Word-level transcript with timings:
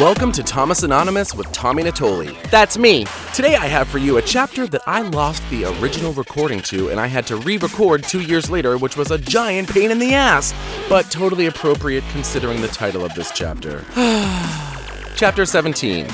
Welcome 0.00 0.32
to 0.32 0.42
Thomas 0.42 0.82
Anonymous 0.82 1.36
with 1.36 1.52
Tommy 1.52 1.84
Natoli. 1.84 2.36
That's 2.50 2.76
me. 2.76 3.06
Today 3.32 3.54
I 3.54 3.66
have 3.66 3.86
for 3.86 3.98
you 3.98 4.16
a 4.16 4.22
chapter 4.22 4.66
that 4.66 4.80
I 4.88 5.02
lost 5.02 5.48
the 5.50 5.66
original 5.66 6.12
recording 6.14 6.60
to 6.62 6.88
and 6.88 6.98
I 6.98 7.06
had 7.06 7.28
to 7.28 7.36
re 7.36 7.58
record 7.58 8.02
two 8.02 8.22
years 8.22 8.50
later, 8.50 8.76
which 8.76 8.96
was 8.96 9.12
a 9.12 9.18
giant 9.18 9.70
pain 9.70 9.92
in 9.92 10.00
the 10.00 10.14
ass, 10.14 10.52
but 10.88 11.08
totally 11.12 11.46
appropriate 11.46 12.02
considering 12.10 12.60
the 12.60 12.66
title 12.66 13.04
of 13.04 13.14
this 13.14 13.30
chapter. 13.30 13.84
chapter 15.14 15.46
17 15.46 16.08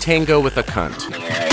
Tango 0.00 0.40
with 0.40 0.56
a 0.56 0.64
Cunt. 0.64 1.45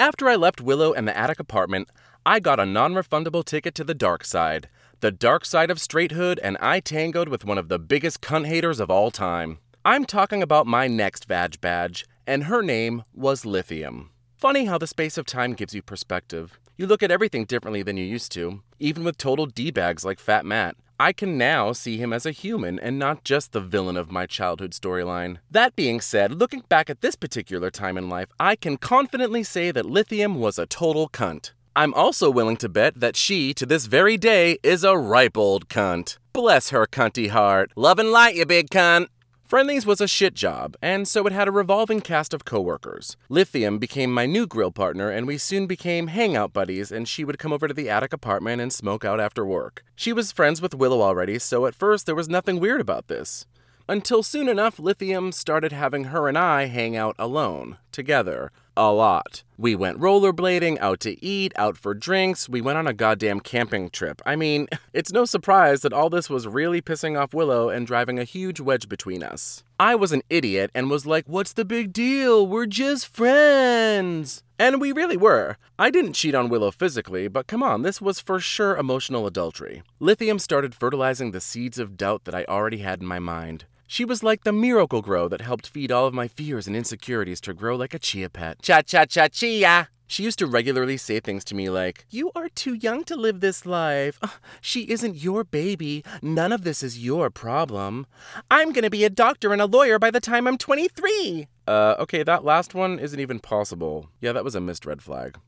After 0.00 0.28
I 0.28 0.36
left 0.36 0.60
Willow 0.60 0.92
and 0.92 1.08
the 1.08 1.16
attic 1.16 1.40
apartment, 1.40 1.88
I 2.24 2.38
got 2.38 2.60
a 2.60 2.66
non 2.66 2.94
refundable 2.94 3.44
ticket 3.44 3.74
to 3.74 3.82
the 3.82 3.94
dark 3.94 4.24
side. 4.24 4.68
The 5.00 5.10
dark 5.10 5.44
side 5.44 5.72
of 5.72 5.80
straighthood, 5.80 6.38
and 6.38 6.56
I 6.60 6.78
tangoed 6.78 7.28
with 7.28 7.44
one 7.44 7.58
of 7.58 7.68
the 7.68 7.80
biggest 7.80 8.20
cunt 8.20 8.46
haters 8.46 8.78
of 8.78 8.92
all 8.92 9.10
time. 9.10 9.58
I'm 9.84 10.04
talking 10.04 10.40
about 10.40 10.68
my 10.68 10.86
next 10.86 11.24
Vag 11.24 11.60
badge, 11.60 12.06
and 12.28 12.44
her 12.44 12.62
name 12.62 13.02
was 13.12 13.44
Lithium. 13.44 14.10
Funny 14.36 14.66
how 14.66 14.78
the 14.78 14.86
space 14.86 15.18
of 15.18 15.26
time 15.26 15.54
gives 15.54 15.74
you 15.74 15.82
perspective. 15.82 16.60
You 16.76 16.86
look 16.86 17.02
at 17.02 17.10
everything 17.10 17.44
differently 17.44 17.82
than 17.82 17.96
you 17.96 18.04
used 18.04 18.30
to, 18.32 18.62
even 18.78 19.02
with 19.02 19.18
total 19.18 19.46
D 19.46 19.72
bags 19.72 20.04
like 20.04 20.20
Fat 20.20 20.46
Matt. 20.46 20.76
I 21.00 21.12
can 21.12 21.38
now 21.38 21.70
see 21.70 21.96
him 21.96 22.12
as 22.12 22.26
a 22.26 22.32
human 22.32 22.80
and 22.80 22.98
not 22.98 23.22
just 23.22 23.52
the 23.52 23.60
villain 23.60 23.96
of 23.96 24.10
my 24.10 24.26
childhood 24.26 24.72
storyline. 24.72 25.38
That 25.48 25.76
being 25.76 26.00
said, 26.00 26.32
looking 26.32 26.64
back 26.68 26.90
at 26.90 27.02
this 27.02 27.14
particular 27.14 27.70
time 27.70 27.96
in 27.96 28.08
life, 28.08 28.28
I 28.40 28.56
can 28.56 28.78
confidently 28.78 29.44
say 29.44 29.70
that 29.70 29.86
Lithium 29.86 30.40
was 30.40 30.58
a 30.58 30.66
total 30.66 31.08
cunt. 31.08 31.52
I'm 31.76 31.94
also 31.94 32.28
willing 32.30 32.56
to 32.56 32.68
bet 32.68 32.98
that 32.98 33.14
she, 33.14 33.54
to 33.54 33.64
this 33.64 33.86
very 33.86 34.16
day, 34.16 34.58
is 34.64 34.82
a 34.82 34.98
ripe 34.98 35.38
old 35.38 35.68
cunt. 35.68 36.18
Bless 36.32 36.70
her 36.70 36.84
cunty 36.86 37.28
heart. 37.28 37.70
Love 37.76 38.00
and 38.00 38.10
light, 38.10 38.34
you 38.34 38.44
big 38.44 38.68
cunt. 38.68 39.06
Friendly's 39.48 39.86
was 39.86 40.02
a 40.02 40.06
shit 40.06 40.34
job, 40.34 40.76
and 40.82 41.08
so 41.08 41.26
it 41.26 41.32
had 41.32 41.48
a 41.48 41.50
revolving 41.50 42.02
cast 42.02 42.34
of 42.34 42.44
coworkers. 42.44 43.16
Lithium 43.30 43.78
became 43.78 44.12
my 44.12 44.26
new 44.26 44.46
grill 44.46 44.70
partner, 44.70 45.08
and 45.08 45.26
we 45.26 45.38
soon 45.38 45.66
became 45.66 46.08
hangout 46.08 46.52
buddies, 46.52 46.92
and 46.92 47.08
she 47.08 47.24
would 47.24 47.38
come 47.38 47.50
over 47.50 47.66
to 47.66 47.72
the 47.72 47.88
attic 47.88 48.12
apartment 48.12 48.60
and 48.60 48.70
smoke 48.70 49.06
out 49.06 49.20
after 49.20 49.46
work. 49.46 49.86
She 49.96 50.12
was 50.12 50.32
friends 50.32 50.60
with 50.60 50.74
Willow 50.74 51.00
already, 51.00 51.38
so 51.38 51.64
at 51.64 51.74
first 51.74 52.04
there 52.04 52.14
was 52.14 52.28
nothing 52.28 52.60
weird 52.60 52.82
about 52.82 53.08
this. 53.08 53.46
Until 53.88 54.22
soon 54.22 54.50
enough, 54.50 54.78
Lithium 54.78 55.32
started 55.32 55.72
having 55.72 56.04
her 56.04 56.28
and 56.28 56.36
I 56.36 56.66
hang 56.66 56.94
out 56.94 57.16
alone, 57.18 57.78
together 57.90 58.52
a 58.78 58.92
lot. 58.92 59.42
We 59.56 59.74
went 59.74 59.98
rollerblading, 59.98 60.78
out 60.78 61.00
to 61.00 61.22
eat, 61.22 61.52
out 61.56 61.76
for 61.76 61.94
drinks. 61.94 62.48
We 62.48 62.60
went 62.60 62.78
on 62.78 62.86
a 62.86 62.92
goddamn 62.92 63.40
camping 63.40 63.90
trip. 63.90 64.22
I 64.24 64.36
mean, 64.36 64.68
it's 64.92 65.12
no 65.12 65.24
surprise 65.24 65.82
that 65.82 65.92
all 65.92 66.08
this 66.08 66.30
was 66.30 66.46
really 66.46 66.80
pissing 66.80 67.18
off 67.18 67.34
Willow 67.34 67.68
and 67.68 67.88
driving 67.88 68.20
a 68.20 68.24
huge 68.24 68.60
wedge 68.60 68.88
between 68.88 69.24
us. 69.24 69.64
I 69.80 69.96
was 69.96 70.12
an 70.12 70.22
idiot 70.30 70.70
and 70.76 70.88
was 70.88 71.06
like, 71.06 71.24
What's 71.26 71.52
the 71.52 71.64
big 71.64 71.92
deal? 71.92 72.46
We're 72.46 72.66
just 72.66 73.12
friends. 73.12 74.44
And 74.60 74.80
we 74.80 74.92
really 74.92 75.16
were. 75.16 75.56
I 75.78 75.90
didn't 75.90 76.14
cheat 76.14 76.34
on 76.36 76.48
Willow 76.48 76.70
physically, 76.70 77.26
but 77.26 77.48
come 77.48 77.62
on, 77.62 77.82
this 77.82 78.00
was 78.00 78.20
for 78.20 78.38
sure 78.38 78.76
emotional 78.76 79.26
adultery. 79.26 79.82
Lithium 79.98 80.38
started 80.38 80.74
fertilizing 80.74 81.32
the 81.32 81.40
seeds 81.40 81.78
of 81.80 81.96
doubt 81.96 82.24
that 82.24 82.34
I 82.34 82.44
already 82.44 82.78
had 82.78 83.00
in 83.00 83.06
my 83.06 83.18
mind. 83.18 83.64
She 83.90 84.04
was 84.04 84.22
like 84.22 84.44
the 84.44 84.52
Miracle-Gro 84.52 85.28
that 85.28 85.40
helped 85.40 85.66
feed 85.66 85.90
all 85.90 86.06
of 86.06 86.12
my 86.12 86.28
fears 86.28 86.66
and 86.66 86.76
insecurities 86.76 87.40
to 87.40 87.54
grow 87.54 87.74
like 87.74 87.94
a 87.94 87.98
chia 87.98 88.28
pet. 88.28 88.60
Cha 88.60 88.82
cha 88.82 89.06
cha 89.06 89.28
chia! 89.28 89.88
She 90.06 90.22
used 90.22 90.38
to 90.40 90.46
regularly 90.46 90.98
say 90.98 91.20
things 91.20 91.42
to 91.44 91.54
me 91.54 91.70
like, 91.70 92.04
You 92.10 92.30
are 92.36 92.50
too 92.50 92.74
young 92.74 93.02
to 93.04 93.16
live 93.16 93.40
this 93.40 93.64
life. 93.64 94.20
She 94.60 94.82
isn't 94.90 95.22
your 95.24 95.42
baby. 95.42 96.04
None 96.20 96.52
of 96.52 96.64
this 96.64 96.82
is 96.82 97.02
your 97.02 97.30
problem. 97.30 98.06
I'm 98.50 98.72
gonna 98.72 98.90
be 98.90 99.04
a 99.04 99.10
doctor 99.10 99.54
and 99.54 99.62
a 99.62 99.66
lawyer 99.66 99.98
by 99.98 100.10
the 100.10 100.20
time 100.20 100.46
I'm 100.46 100.58
23. 100.58 101.48
Uh, 101.66 101.94
okay, 101.98 102.22
that 102.22 102.44
last 102.44 102.74
one 102.74 102.98
isn't 102.98 103.20
even 103.20 103.38
possible. 103.40 104.10
Yeah, 104.20 104.32
that 104.32 104.44
was 104.44 104.54
a 104.54 104.60
missed 104.60 104.84
red 104.84 105.00
flag. 105.00 105.38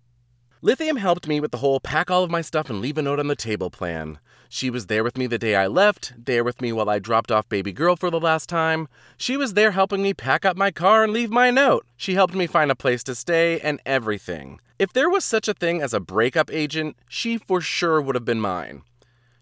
Lithium 0.63 0.97
helped 0.97 1.27
me 1.27 1.41
with 1.41 1.53
the 1.53 1.59
whole 1.59 1.81
pack 1.81 2.11
all 2.11 2.23
of 2.23 2.31
my 2.31 2.43
stuff 2.43 2.69
and 2.69 2.83
leave 2.83 2.99
a 2.99 3.03
note 3.03 3.19
on 3.19 3.29
the 3.29 3.35
table 3.35 3.71
plan. 3.71 4.19
She 4.51 4.69
was 4.69 4.89
there 4.89 5.03
with 5.03 5.17
me 5.17 5.27
the 5.27 5.39
day 5.39 5.57
I 5.57 5.67
left, 5.67 6.13
there 6.23 6.45
with 6.45 6.61
me 6.61 6.71
while 6.71 6.91
I 6.91 6.99
dropped 6.99 7.33
off 7.33 7.49
baby 7.49 7.73
girl 7.73 7.97
for 7.97 8.11
the 8.11 8.21
last 8.21 8.47
time. 8.47 8.87
She 9.17 9.39
was 9.39 9.55
there 9.55 9.71
helping 9.71 10.03
me 10.03 10.13
pack 10.13 10.45
up 10.45 10.59
my 10.59 10.71
car 10.71 11.03
and 11.03 11.15
leave 11.15 11.31
my 11.31 11.51
note. 11.51 11.87
She 11.97 12.13
helped 12.13 12.35
me 12.35 12.47
find 12.47 12.71
a 12.71 12.75
place 12.75 13.03
to 13.05 13.15
stay 13.15 13.59
and 13.61 13.81
everything. 13.87 14.61
If 14.79 14.93
there 14.93 15.09
was 15.09 15.25
such 15.25 15.49
a 15.49 15.55
thing 15.55 15.81
as 15.81 15.95
a 15.95 16.01
breakup 16.01 16.53
agent, 16.53 16.95
she 17.09 17.39
for 17.39 17.63
sure 17.63 17.99
would 18.03 18.15
have 18.15 18.27
been 18.27 18.41
mine. 18.41 18.83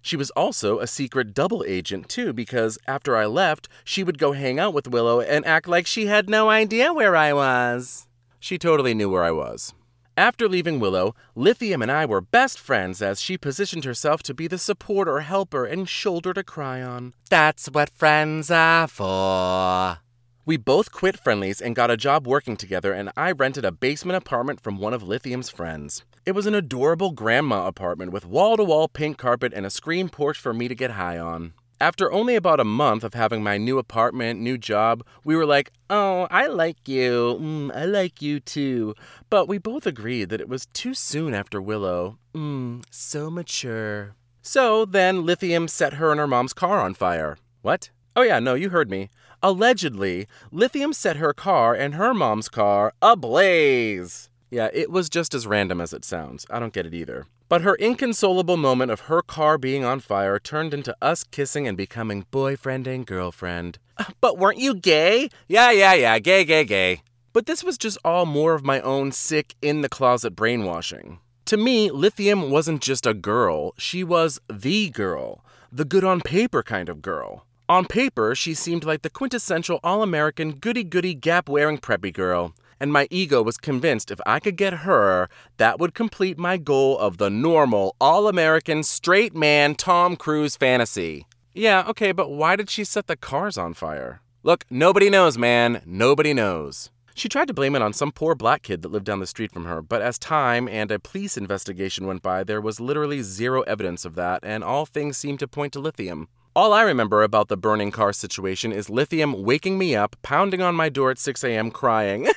She 0.00 0.16
was 0.16 0.30
also 0.30 0.78
a 0.78 0.86
secret 0.86 1.34
double 1.34 1.64
agent, 1.66 2.08
too, 2.08 2.32
because 2.32 2.78
after 2.86 3.16
I 3.16 3.26
left, 3.26 3.68
she 3.82 4.04
would 4.04 4.18
go 4.18 4.34
hang 4.34 4.60
out 4.60 4.72
with 4.72 4.86
Willow 4.86 5.20
and 5.20 5.44
act 5.44 5.66
like 5.66 5.88
she 5.88 6.06
had 6.06 6.30
no 6.30 6.48
idea 6.48 6.92
where 6.92 7.16
I 7.16 7.32
was. 7.32 8.06
She 8.38 8.56
totally 8.56 8.94
knew 8.94 9.10
where 9.10 9.24
I 9.24 9.32
was. 9.32 9.74
After 10.18 10.48
leaving 10.48 10.80
Willow, 10.80 11.14
Lithium 11.36 11.80
and 11.80 11.92
I 11.92 12.04
were 12.04 12.20
best 12.20 12.58
friends 12.58 13.00
as 13.00 13.20
she 13.20 13.38
positioned 13.38 13.84
herself 13.84 14.20
to 14.24 14.34
be 14.34 14.48
the 14.48 14.58
supporter, 14.58 15.20
helper, 15.20 15.64
and 15.64 15.88
shoulder 15.88 16.34
to 16.34 16.42
cry 16.42 16.82
on. 16.82 17.14
That's 17.30 17.66
what 17.66 17.88
friends 17.88 18.50
are 18.50 18.88
for. 18.88 19.98
We 20.44 20.56
both 20.56 20.90
quit 20.90 21.20
Friendly's 21.20 21.60
and 21.60 21.76
got 21.76 21.92
a 21.92 21.96
job 21.96 22.26
working 22.26 22.56
together, 22.56 22.92
and 22.92 23.12
I 23.16 23.30
rented 23.30 23.64
a 23.64 23.70
basement 23.70 24.16
apartment 24.16 24.60
from 24.60 24.78
one 24.78 24.92
of 24.92 25.04
Lithium's 25.04 25.50
friends. 25.50 26.04
It 26.26 26.32
was 26.32 26.46
an 26.46 26.54
adorable 26.56 27.12
grandma 27.12 27.68
apartment 27.68 28.10
with 28.10 28.26
wall 28.26 28.56
to 28.56 28.64
wall 28.64 28.88
pink 28.88 29.18
carpet 29.18 29.52
and 29.54 29.64
a 29.64 29.70
screen 29.70 30.08
porch 30.08 30.36
for 30.40 30.52
me 30.52 30.66
to 30.66 30.74
get 30.74 30.90
high 30.90 31.20
on. 31.20 31.52
After 31.80 32.10
only 32.10 32.34
about 32.34 32.58
a 32.58 32.64
month 32.64 33.04
of 33.04 33.14
having 33.14 33.40
my 33.40 33.56
new 33.56 33.78
apartment, 33.78 34.40
new 34.40 34.58
job, 34.58 35.04
we 35.22 35.36
were 35.36 35.46
like, 35.46 35.70
oh, 35.88 36.26
I 36.28 36.48
like 36.48 36.88
you. 36.88 37.38
Mm, 37.40 37.76
I 37.76 37.84
like 37.84 38.20
you 38.20 38.40
too. 38.40 38.96
But 39.30 39.46
we 39.46 39.58
both 39.58 39.86
agreed 39.86 40.28
that 40.30 40.40
it 40.40 40.48
was 40.48 40.66
too 40.66 40.92
soon 40.92 41.34
after 41.34 41.62
Willow. 41.62 42.18
Mm, 42.34 42.82
so 42.90 43.30
mature. 43.30 44.16
So 44.42 44.84
then 44.84 45.24
Lithium 45.24 45.68
set 45.68 45.94
her 45.94 46.10
and 46.10 46.18
her 46.18 46.26
mom's 46.26 46.52
car 46.52 46.80
on 46.80 46.94
fire. 46.94 47.38
What? 47.62 47.90
Oh, 48.16 48.22
yeah, 48.22 48.40
no, 48.40 48.54
you 48.54 48.70
heard 48.70 48.90
me. 48.90 49.08
Allegedly, 49.40 50.26
Lithium 50.50 50.92
set 50.92 51.18
her 51.18 51.32
car 51.32 51.74
and 51.74 51.94
her 51.94 52.12
mom's 52.12 52.48
car 52.48 52.92
ablaze. 53.00 54.30
Yeah, 54.50 54.68
it 54.72 54.90
was 54.90 55.08
just 55.08 55.32
as 55.32 55.46
random 55.46 55.80
as 55.80 55.92
it 55.92 56.04
sounds. 56.04 56.44
I 56.50 56.58
don't 56.58 56.72
get 56.72 56.86
it 56.86 56.94
either. 56.94 57.26
But 57.48 57.62
her 57.62 57.76
inconsolable 57.76 58.58
moment 58.58 58.90
of 58.90 59.00
her 59.02 59.22
car 59.22 59.56
being 59.56 59.82
on 59.82 60.00
fire 60.00 60.38
turned 60.38 60.74
into 60.74 60.94
us 61.00 61.24
kissing 61.24 61.66
and 61.66 61.78
becoming 61.78 62.26
boyfriend 62.30 62.86
and 62.86 63.06
girlfriend. 63.06 63.78
Uh, 63.96 64.04
but 64.20 64.36
weren't 64.36 64.58
you 64.58 64.74
gay? 64.74 65.30
Yeah, 65.48 65.70
yeah, 65.70 65.94
yeah, 65.94 66.18
gay, 66.18 66.44
gay, 66.44 66.64
gay. 66.64 67.02
But 67.32 67.46
this 67.46 67.64
was 67.64 67.78
just 67.78 67.96
all 68.04 68.26
more 68.26 68.52
of 68.52 68.64
my 68.64 68.80
own 68.82 69.12
sick, 69.12 69.54
in 69.62 69.80
the 69.80 69.88
closet 69.88 70.36
brainwashing. 70.36 71.20
To 71.46 71.56
me, 71.56 71.90
Lithium 71.90 72.50
wasn't 72.50 72.82
just 72.82 73.06
a 73.06 73.14
girl, 73.14 73.72
she 73.78 74.04
was 74.04 74.38
the 74.52 74.90
girl. 74.90 75.42
The 75.72 75.86
good 75.86 76.04
on 76.04 76.20
paper 76.20 76.62
kind 76.62 76.90
of 76.90 77.00
girl. 77.00 77.46
On 77.66 77.86
paper, 77.86 78.34
she 78.34 78.52
seemed 78.52 78.84
like 78.84 79.02
the 79.02 79.10
quintessential 79.10 79.80
all 79.82 80.02
American 80.02 80.52
goody 80.52 80.84
goody 80.84 81.14
gap 81.14 81.48
wearing 81.48 81.78
preppy 81.78 82.12
girl 82.12 82.54
and 82.80 82.92
my 82.92 83.06
ego 83.10 83.42
was 83.42 83.56
convinced 83.56 84.10
if 84.10 84.20
I 84.26 84.40
could 84.40 84.56
get 84.56 84.72
her, 84.84 85.28
that 85.56 85.78
would 85.78 85.94
complete 85.94 86.38
my 86.38 86.56
goal 86.56 86.98
of 86.98 87.18
the 87.18 87.30
normal, 87.30 87.96
all 88.00 88.28
American, 88.28 88.82
straight 88.82 89.34
man 89.34 89.74
Tom 89.74 90.16
Cruise 90.16 90.56
fantasy. 90.56 91.26
Yeah, 91.54 91.84
okay, 91.88 92.12
but 92.12 92.30
why 92.30 92.56
did 92.56 92.70
she 92.70 92.84
set 92.84 93.06
the 93.06 93.16
cars 93.16 93.58
on 93.58 93.74
fire? 93.74 94.20
Look, 94.42 94.64
nobody 94.70 95.10
knows, 95.10 95.36
man. 95.36 95.82
Nobody 95.84 96.32
knows. 96.32 96.90
She 97.14 97.28
tried 97.28 97.48
to 97.48 97.54
blame 97.54 97.74
it 97.74 97.82
on 97.82 97.92
some 97.92 98.12
poor 98.12 98.36
black 98.36 98.62
kid 98.62 98.82
that 98.82 98.92
lived 98.92 99.06
down 99.06 99.18
the 99.18 99.26
street 99.26 99.50
from 99.50 99.64
her, 99.64 99.82
but 99.82 100.00
as 100.00 100.20
time 100.20 100.68
and 100.68 100.92
a 100.92 101.00
police 101.00 101.36
investigation 101.36 102.06
went 102.06 102.22
by, 102.22 102.44
there 102.44 102.60
was 102.60 102.78
literally 102.78 103.22
zero 103.22 103.62
evidence 103.62 104.04
of 104.04 104.14
that, 104.14 104.38
and 104.44 104.62
all 104.62 104.86
things 104.86 105.16
seemed 105.16 105.40
to 105.40 105.48
point 105.48 105.72
to 105.72 105.80
lithium. 105.80 106.28
All 106.58 106.72
I 106.72 106.82
remember 106.82 107.22
about 107.22 107.46
the 107.46 107.56
burning 107.56 107.92
car 107.92 108.12
situation 108.12 108.72
is 108.72 108.90
Lithium 108.90 109.44
waking 109.44 109.78
me 109.78 109.94
up, 109.94 110.16
pounding 110.22 110.60
on 110.60 110.74
my 110.74 110.88
door 110.88 111.12
at 111.12 111.18
6 111.20 111.44
a.m., 111.44 111.70
crying, 111.70 112.24
He 112.24 112.30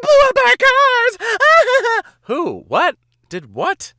blew 0.00 0.28
up 0.28 0.38
our 0.46 0.54
cars! 0.56 2.12
Who? 2.26 2.58
What? 2.68 2.94
Did 3.28 3.52
what? 3.52 3.92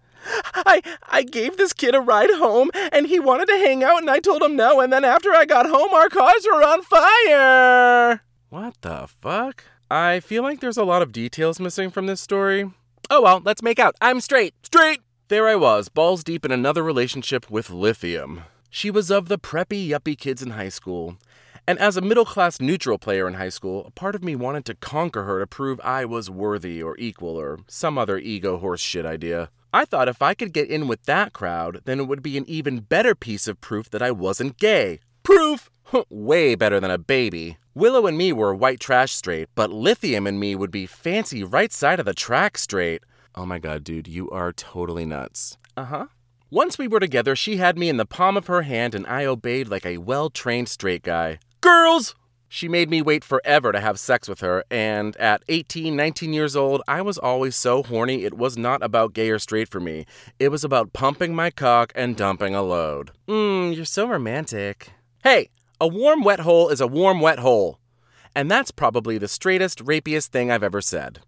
I 0.55 0.81
I 1.09 1.23
gave 1.23 1.57
this 1.57 1.73
kid 1.73 1.93
a 1.93 1.99
ride 1.99 2.29
home 2.29 2.71
and 2.93 3.07
he 3.07 3.19
wanted 3.19 3.49
to 3.49 3.57
hang 3.57 3.83
out 3.83 3.99
and 3.99 4.09
I 4.09 4.21
told 4.21 4.41
him 4.41 4.55
no 4.55 4.79
and 4.79 4.93
then 4.93 5.03
after 5.03 5.31
I 5.33 5.43
got 5.43 5.65
home 5.65 5.93
our 5.93 6.07
cars 6.07 6.47
were 6.49 6.63
on 6.63 6.81
fire. 6.81 8.21
What 8.47 8.75
the 8.79 9.09
fuck? 9.09 9.65
I 9.91 10.21
feel 10.21 10.41
like 10.41 10.61
there's 10.61 10.77
a 10.77 10.85
lot 10.85 11.01
of 11.01 11.11
details 11.11 11.59
missing 11.59 11.89
from 11.89 12.05
this 12.05 12.21
story. 12.21 12.71
Oh 13.09 13.23
well, 13.23 13.41
let's 13.43 13.61
make 13.61 13.79
out. 13.79 13.95
I'm 13.99 14.21
straight. 14.21 14.53
Straight. 14.63 15.01
There 15.27 15.49
I 15.49 15.55
was, 15.57 15.89
balls 15.89 16.23
deep 16.23 16.45
in 16.45 16.53
another 16.53 16.81
relationship 16.81 17.51
with 17.51 17.69
lithium. 17.69 18.43
She 18.75 18.91
was 18.91 19.09
of 19.09 19.29
the 19.29 19.39
preppy 19.39 19.87
yuppie 19.87 20.17
kids 20.17 20.41
in 20.41 20.49
high 20.49 20.67
school. 20.67 21.15
And 21.65 21.79
as 21.79 21.95
a 21.95 22.01
middle 22.01 22.25
class 22.25 22.59
neutral 22.59 22.97
player 22.97 23.25
in 23.25 23.35
high 23.35 23.47
school, 23.47 23.85
a 23.85 23.91
part 23.91 24.15
of 24.15 24.23
me 24.23 24.35
wanted 24.35 24.65
to 24.65 24.75
conquer 24.75 25.23
her 25.23 25.39
to 25.39 25.47
prove 25.47 25.79
I 25.81 26.03
was 26.03 26.29
worthy 26.29 26.83
or 26.83 26.97
equal 26.97 27.39
or 27.39 27.59
some 27.69 27.97
other 27.97 28.17
ego 28.17 28.57
horse 28.57 28.81
shit 28.81 29.05
idea. 29.05 29.49
I 29.73 29.85
thought 29.85 30.09
if 30.09 30.21
I 30.21 30.33
could 30.33 30.51
get 30.51 30.69
in 30.69 30.89
with 30.89 31.05
that 31.05 31.31
crowd, 31.31 31.83
then 31.85 32.01
it 32.01 32.09
would 32.09 32.21
be 32.21 32.37
an 32.37 32.43
even 32.49 32.81
better 32.81 33.15
piece 33.15 33.47
of 33.47 33.61
proof 33.61 33.89
that 33.91 34.01
I 34.01 34.11
wasn't 34.11 34.57
gay. 34.57 34.99
Proof! 35.23 35.69
Way 36.09 36.55
better 36.55 36.81
than 36.81 36.91
a 36.91 36.97
baby. 36.97 37.55
Willow 37.75 38.07
and 38.07 38.17
me 38.17 38.33
were 38.33 38.53
white 38.53 38.81
trash 38.81 39.13
straight, 39.13 39.47
but 39.55 39.71
Lithium 39.71 40.27
and 40.27 40.37
me 40.37 40.53
would 40.53 40.71
be 40.71 40.85
fancy 40.85 41.45
right 41.45 41.71
side 41.71 42.01
of 42.01 42.05
the 42.05 42.13
track 42.13 42.57
straight. 42.57 43.03
Oh 43.35 43.45
my 43.45 43.57
god, 43.57 43.85
dude, 43.85 44.09
you 44.09 44.29
are 44.31 44.51
totally 44.51 45.05
nuts. 45.05 45.55
Uh 45.77 45.85
huh. 45.85 46.05
Once 46.51 46.77
we 46.77 46.87
were 46.87 46.99
together, 46.99 47.35
she 47.35 47.57
had 47.57 47.75
me 47.75 47.89
in 47.89 47.97
the 47.97 48.05
palm 48.05 48.37
of 48.37 48.45
her 48.45 48.61
hand 48.61 48.93
and 48.93 49.07
I 49.07 49.25
obeyed 49.25 49.67
like 49.67 49.85
a 49.85 49.97
well 49.97 50.29
trained 50.29 50.69
straight 50.69 51.01
guy. 51.01 51.39
Girls! 51.59 52.13
She 52.47 52.67
made 52.69 52.89
me 52.89 53.01
wait 53.01 53.23
forever 53.23 53.71
to 53.71 53.79
have 53.79 53.99
sex 53.99 54.29
with 54.29 54.41
her, 54.41 54.63
and 54.69 55.17
at 55.17 55.43
18, 55.49 55.95
19 55.95 56.31
years 56.31 56.55
old, 56.55 56.83
I 56.87 57.01
was 57.01 57.17
always 57.17 57.55
so 57.55 57.81
horny 57.81 58.23
it 58.23 58.35
was 58.35 58.57
not 58.57 58.83
about 58.83 59.13
gay 59.13 59.31
or 59.31 59.39
straight 59.39 59.67
for 59.67 59.79
me. 59.79 60.05
It 60.39 60.49
was 60.49 60.63
about 60.63 60.93
pumping 60.93 61.35
my 61.35 61.49
cock 61.49 61.91
and 61.95 62.15
dumping 62.15 62.53
a 62.53 62.61
load. 62.61 63.11
Mmm, 63.27 63.75
you're 63.75 63.83
so 63.83 64.07
romantic. 64.07 64.91
Hey, 65.23 65.49
a 65.81 65.87
warm 65.87 66.23
wet 66.23 66.41
hole 66.41 66.69
is 66.69 66.79
a 66.79 66.87
warm 66.87 67.19
wet 67.19 67.39
hole. 67.39 67.79
And 68.35 68.49
that's 68.49 68.71
probably 68.71 69.17
the 69.17 69.27
straightest, 69.27 69.83
rapiest 69.83 70.27
thing 70.27 70.51
I've 70.51 70.63
ever 70.63 70.79
said. 70.81 71.21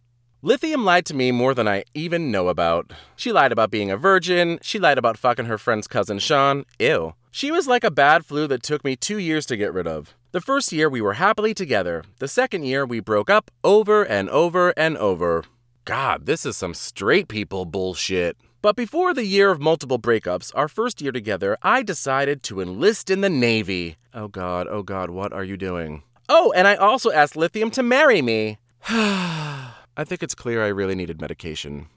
Lithium 0.43 0.85
lied 0.85 1.03
to 1.07 1.15
me 1.15 1.31
more 1.31 1.55
than 1.55 1.67
I 1.67 1.83
even 1.95 2.29
know 2.29 2.47
about. 2.47 2.93
She 3.15 3.31
lied 3.31 3.51
about 3.51 3.71
being 3.71 3.89
a 3.89 3.97
virgin. 3.97 4.59
She 4.61 4.77
lied 4.77 4.99
about 4.99 5.17
fucking 5.17 5.45
her 5.45 5.57
friend's 5.57 5.87
cousin 5.87 6.19
Sean. 6.19 6.63
Ew. 6.77 7.15
She 7.31 7.51
was 7.51 7.67
like 7.67 7.83
a 7.83 7.89
bad 7.89 8.23
flu 8.23 8.45
that 8.47 8.61
took 8.61 8.83
me 8.83 8.95
two 8.95 9.17
years 9.17 9.47
to 9.47 9.57
get 9.57 9.73
rid 9.73 9.87
of. 9.87 10.13
The 10.33 10.41
first 10.41 10.71
year 10.71 10.89
we 10.89 11.01
were 11.01 11.13
happily 11.13 11.55
together. 11.55 12.03
The 12.19 12.27
second 12.27 12.65
year 12.65 12.85
we 12.85 12.99
broke 12.99 13.31
up 13.31 13.49
over 13.63 14.03
and 14.03 14.29
over 14.29 14.75
and 14.77 14.95
over. 14.97 15.43
God, 15.85 16.27
this 16.27 16.45
is 16.45 16.55
some 16.55 16.75
straight 16.75 17.27
people 17.27 17.65
bullshit. 17.65 18.37
But 18.61 18.75
before 18.75 19.15
the 19.15 19.25
year 19.25 19.49
of 19.49 19.59
multiple 19.59 19.97
breakups, 19.97 20.51
our 20.53 20.67
first 20.67 21.01
year 21.01 21.11
together, 21.11 21.57
I 21.63 21.81
decided 21.81 22.43
to 22.43 22.61
enlist 22.61 23.09
in 23.09 23.21
the 23.21 23.29
Navy. 23.29 23.97
Oh 24.13 24.27
God, 24.27 24.67
oh 24.69 24.83
God, 24.83 25.09
what 25.09 25.33
are 25.33 25.43
you 25.43 25.57
doing? 25.57 26.03
Oh, 26.29 26.53
and 26.55 26.67
I 26.67 26.75
also 26.75 27.09
asked 27.09 27.35
Lithium 27.35 27.71
to 27.71 27.81
marry 27.81 28.21
me. 28.21 28.59
I 29.99 30.03
think 30.03 30.21
it's 30.21 30.35
clear 30.35 30.63
I 30.63 30.67
really 30.67 30.93
needed 30.93 31.19
medication. 31.19 31.87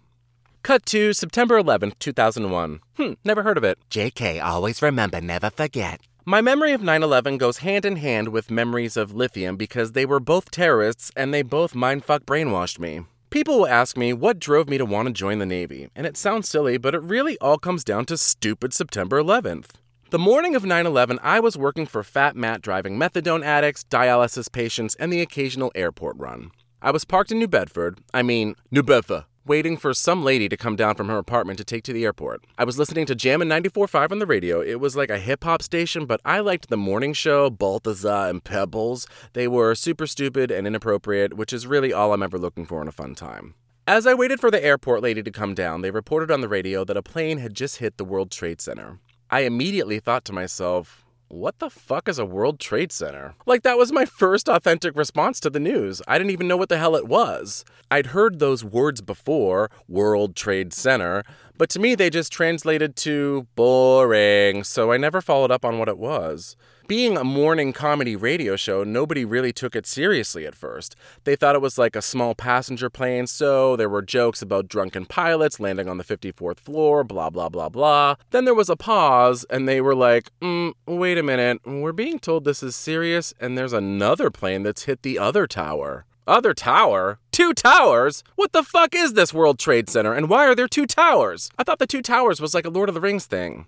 Cut 0.63 0.87
to 0.87 1.13
September 1.13 1.63
11th, 1.63 1.99
2001. 1.99 2.81
Hmm, 2.97 3.13
never 3.25 3.43
heard 3.43 3.59
of 3.59 3.65
it. 3.65 3.79
JK, 3.91 4.43
always 4.43 4.81
remember, 4.81 5.21
never 5.21 5.51
forget. 5.51 6.01
My 6.25 6.41
memory 6.41 6.73
of 6.73 6.83
9 6.83 7.03
11 7.03 7.37
goes 7.37 7.59
hand 7.59 7.85
in 7.85 7.97
hand 7.97 8.29
with 8.29 8.51
memories 8.51 8.97
of 8.97 9.15
lithium 9.15 9.57
because 9.57 9.93
they 9.93 10.07
were 10.07 10.19
both 10.19 10.51
terrorists 10.51 11.13
and 11.15 11.35
they 11.35 11.43
both 11.43 11.75
mindfuck 11.75 12.21
brainwashed 12.21 12.79
me. 12.79 13.05
People 13.29 13.59
will 13.59 13.67
ask 13.67 13.99
me 13.99 14.15
what 14.15 14.39
drove 14.39 14.69
me 14.69 14.79
to 14.79 14.87
want 14.87 15.07
to 15.09 15.13
join 15.13 15.39
the 15.39 15.45
Navy, 15.47 15.91
and 15.95 16.07
it 16.07 16.17
sounds 16.17 16.49
silly, 16.49 16.79
but 16.79 16.95
it 16.95 17.03
really 17.03 17.39
all 17.39 17.59
comes 17.59 17.85
down 17.85 18.07
to 18.07 18.17
stupid 18.17 18.73
September 18.73 19.23
11th. 19.23 19.73
The 20.09 20.19
morning 20.19 20.57
of 20.57 20.65
9 20.65 20.87
11, 20.87 21.19
I 21.23 21.39
was 21.39 21.59
working 21.59 21.85
for 21.85 22.03
Fat 22.03 22.35
Matt 22.35 22.63
driving 22.63 22.99
methadone 22.99 23.45
addicts, 23.45 23.85
dialysis 23.85 24.51
patients, 24.51 24.95
and 24.95 25.13
the 25.13 25.21
occasional 25.21 25.71
airport 25.75 26.17
run. 26.19 26.51
I 26.83 26.93
was 26.93 27.05
parked 27.05 27.31
in 27.31 27.39
New 27.39 27.47
Bedford, 27.47 28.01
I 28.15 28.23
mean, 28.23 28.55
New 28.71 28.83
Bedford, 28.83 29.25
waiting 29.45 29.77
for 29.77 29.93
some 29.93 30.25
lady 30.25 30.49
to 30.49 30.57
come 30.57 30.77
down 30.77 30.95
from 30.95 31.09
her 31.09 31.19
apartment 31.19 31.59
to 31.59 31.65
take 31.65 31.85
to 31.85 31.93
the 31.93 32.07
airport. 32.07 32.47
I 32.57 32.65
was 32.65 32.79
listening 32.79 33.05
to 33.05 33.15
Jammin' 33.15 33.51
94.5 33.51 34.13
on 34.13 34.19
the 34.19 34.25
radio. 34.25 34.63
It 34.63 34.81
was 34.81 34.97
like 34.97 35.11
a 35.11 35.19
hip 35.19 35.45
hop 35.45 35.61
station, 35.61 36.07
but 36.07 36.23
I 36.25 36.41
liked 36.41 36.71
the 36.71 36.79
morning 36.79 37.13
show, 37.13 37.51
Balthazar 37.51 38.31
and 38.31 38.43
Pebbles. 38.43 39.07
They 39.35 39.47
were 39.47 39.75
super 39.75 40.07
stupid 40.07 40.51
and 40.51 40.67
inappropriate, 40.67 41.35
which 41.35 41.53
is 41.53 41.67
really 41.67 41.93
all 41.93 42.15
I'm 42.15 42.23
ever 42.23 42.39
looking 42.39 42.65
for 42.65 42.81
in 42.81 42.89
a 42.89 42.93
fun 42.93 43.15
time. 43.15 43.57
As 43.87 44.07
I 44.07 44.15
waited 44.15 44.41
for 44.41 44.51
the 44.51 44.65
airport 44.65 45.03
lady 45.03 45.23
to 45.23 45.31
come 45.31 45.53
down, 45.53 45.83
they 45.83 45.91
reported 45.91 46.31
on 46.31 46.41
the 46.41 46.49
radio 46.49 46.83
that 46.85 46.97
a 46.97 47.03
plane 47.03 47.39
had 47.39 47.53
just 47.53 47.77
hit 47.77 47.99
the 47.99 48.07
World 48.07 48.31
Trade 48.31 48.63
Center. 48.63 49.01
I 49.29 49.41
immediately 49.41 50.01
thought 50.01 50.25
to 50.25 50.33
myself, 50.33 51.05
what 51.31 51.61
the 51.61 51.71
fuck 51.71 52.09
is 52.09 52.19
a 52.19 52.27
World 52.27 52.59
Trade 52.59 52.91
Center? 52.91 53.35
Like, 53.47 53.63
that 53.63 53.79
was 53.79 53.93
my 53.93 54.05
first 54.05 54.49
authentic 54.49 54.97
response 54.97 55.39
to 55.41 55.51
the 55.51 55.61
news. 55.61 56.03
I 56.09 56.19
didn't 56.19 56.33
even 56.33 56.49
know 56.49 56.57
what 56.57 56.69
the 56.69 56.79
hell 56.79 56.97
it 56.97 57.07
was. 57.07 57.65
I'd 57.89 58.07
heard 58.07 58.41
those 58.41 58.65
words 58.65 59.01
before, 59.01 59.71
World 59.89 60.35
Trade 60.35 60.73
Center, 60.73 61.23
but 61.57 61.71
to 61.71 61.79
me 61.79 61.95
they 61.95 62.11
just 62.11 62.33
translated 62.33 62.97
to 62.97 63.47
boring, 63.55 64.65
so 64.65 64.91
I 64.91 64.97
never 64.97 65.21
followed 65.21 65.51
up 65.51 65.65
on 65.65 65.79
what 65.79 65.89
it 65.89 65.99
was. 65.99 66.57
Being 66.91 67.17
a 67.17 67.23
morning 67.23 67.73
comedy 67.73 68.17
radio 68.17 68.57
show, 68.57 68.83
nobody 68.83 69.25
really 69.25 69.53
took 69.53 69.77
it 69.77 69.87
seriously 69.87 70.45
at 70.45 70.57
first. 70.57 70.97
They 71.23 71.37
thought 71.37 71.55
it 71.55 71.61
was 71.61 71.79
like 71.79 71.95
a 71.95 72.03
small 72.03 72.35
passenger 72.35 72.91
plane, 72.91 73.29
so 73.29 73.77
there 73.77 73.89
were 73.89 74.03
jokes 74.03 74.43
about 74.43 74.67
drunken 74.67 75.07
pilots 75.07 75.61
landing 75.61 75.89
on 75.89 75.99
the 75.99 76.03
54th 76.03 76.59
floor, 76.59 77.05
blah, 77.05 77.31
blah, 77.31 77.49
blah, 77.49 77.69
blah. 77.69 78.17
Then 78.33 78.45
there 78.45 78.57
was 78.57 78.69
a 78.69 78.75
pause, 78.75 79.47
and 79.51 79.69
they 79.69 79.81
were 79.81 79.95
like, 79.95 80.31
mm, 80.43 80.73
wait 80.85 81.17
a 81.17 81.23
minute, 81.23 81.61
we're 81.65 81.93
being 81.93 82.19
told 82.19 82.45
this 82.45 82.61
is 82.61 82.75
serious, 82.75 83.33
and 83.39 83.57
there's 83.57 83.73
another 83.73 84.29
plane 84.29 84.65
that's 84.65 84.87
hit 84.87 85.03
the 85.03 85.17
other 85.17 85.47
tower. 85.47 86.07
Other 86.27 86.55
tower? 86.55 87.21
Two 87.31 87.55
towers? 87.55 88.25
What 88.35 88.51
the 88.51 88.65
fuck 88.65 88.97
is 88.97 89.13
this 89.13 89.33
World 89.33 89.61
Trade 89.61 89.89
Center, 89.89 90.13
and 90.13 90.29
why 90.29 90.45
are 90.49 90.57
there 90.57 90.67
two 90.67 90.87
towers? 90.87 91.51
I 91.57 91.63
thought 91.63 91.79
the 91.79 91.87
two 91.87 92.03
towers 92.03 92.41
was 92.41 92.53
like 92.53 92.67
a 92.67 92.69
Lord 92.69 92.89
of 92.89 92.97
the 92.97 93.01
Rings 93.01 93.27
thing. 93.27 93.67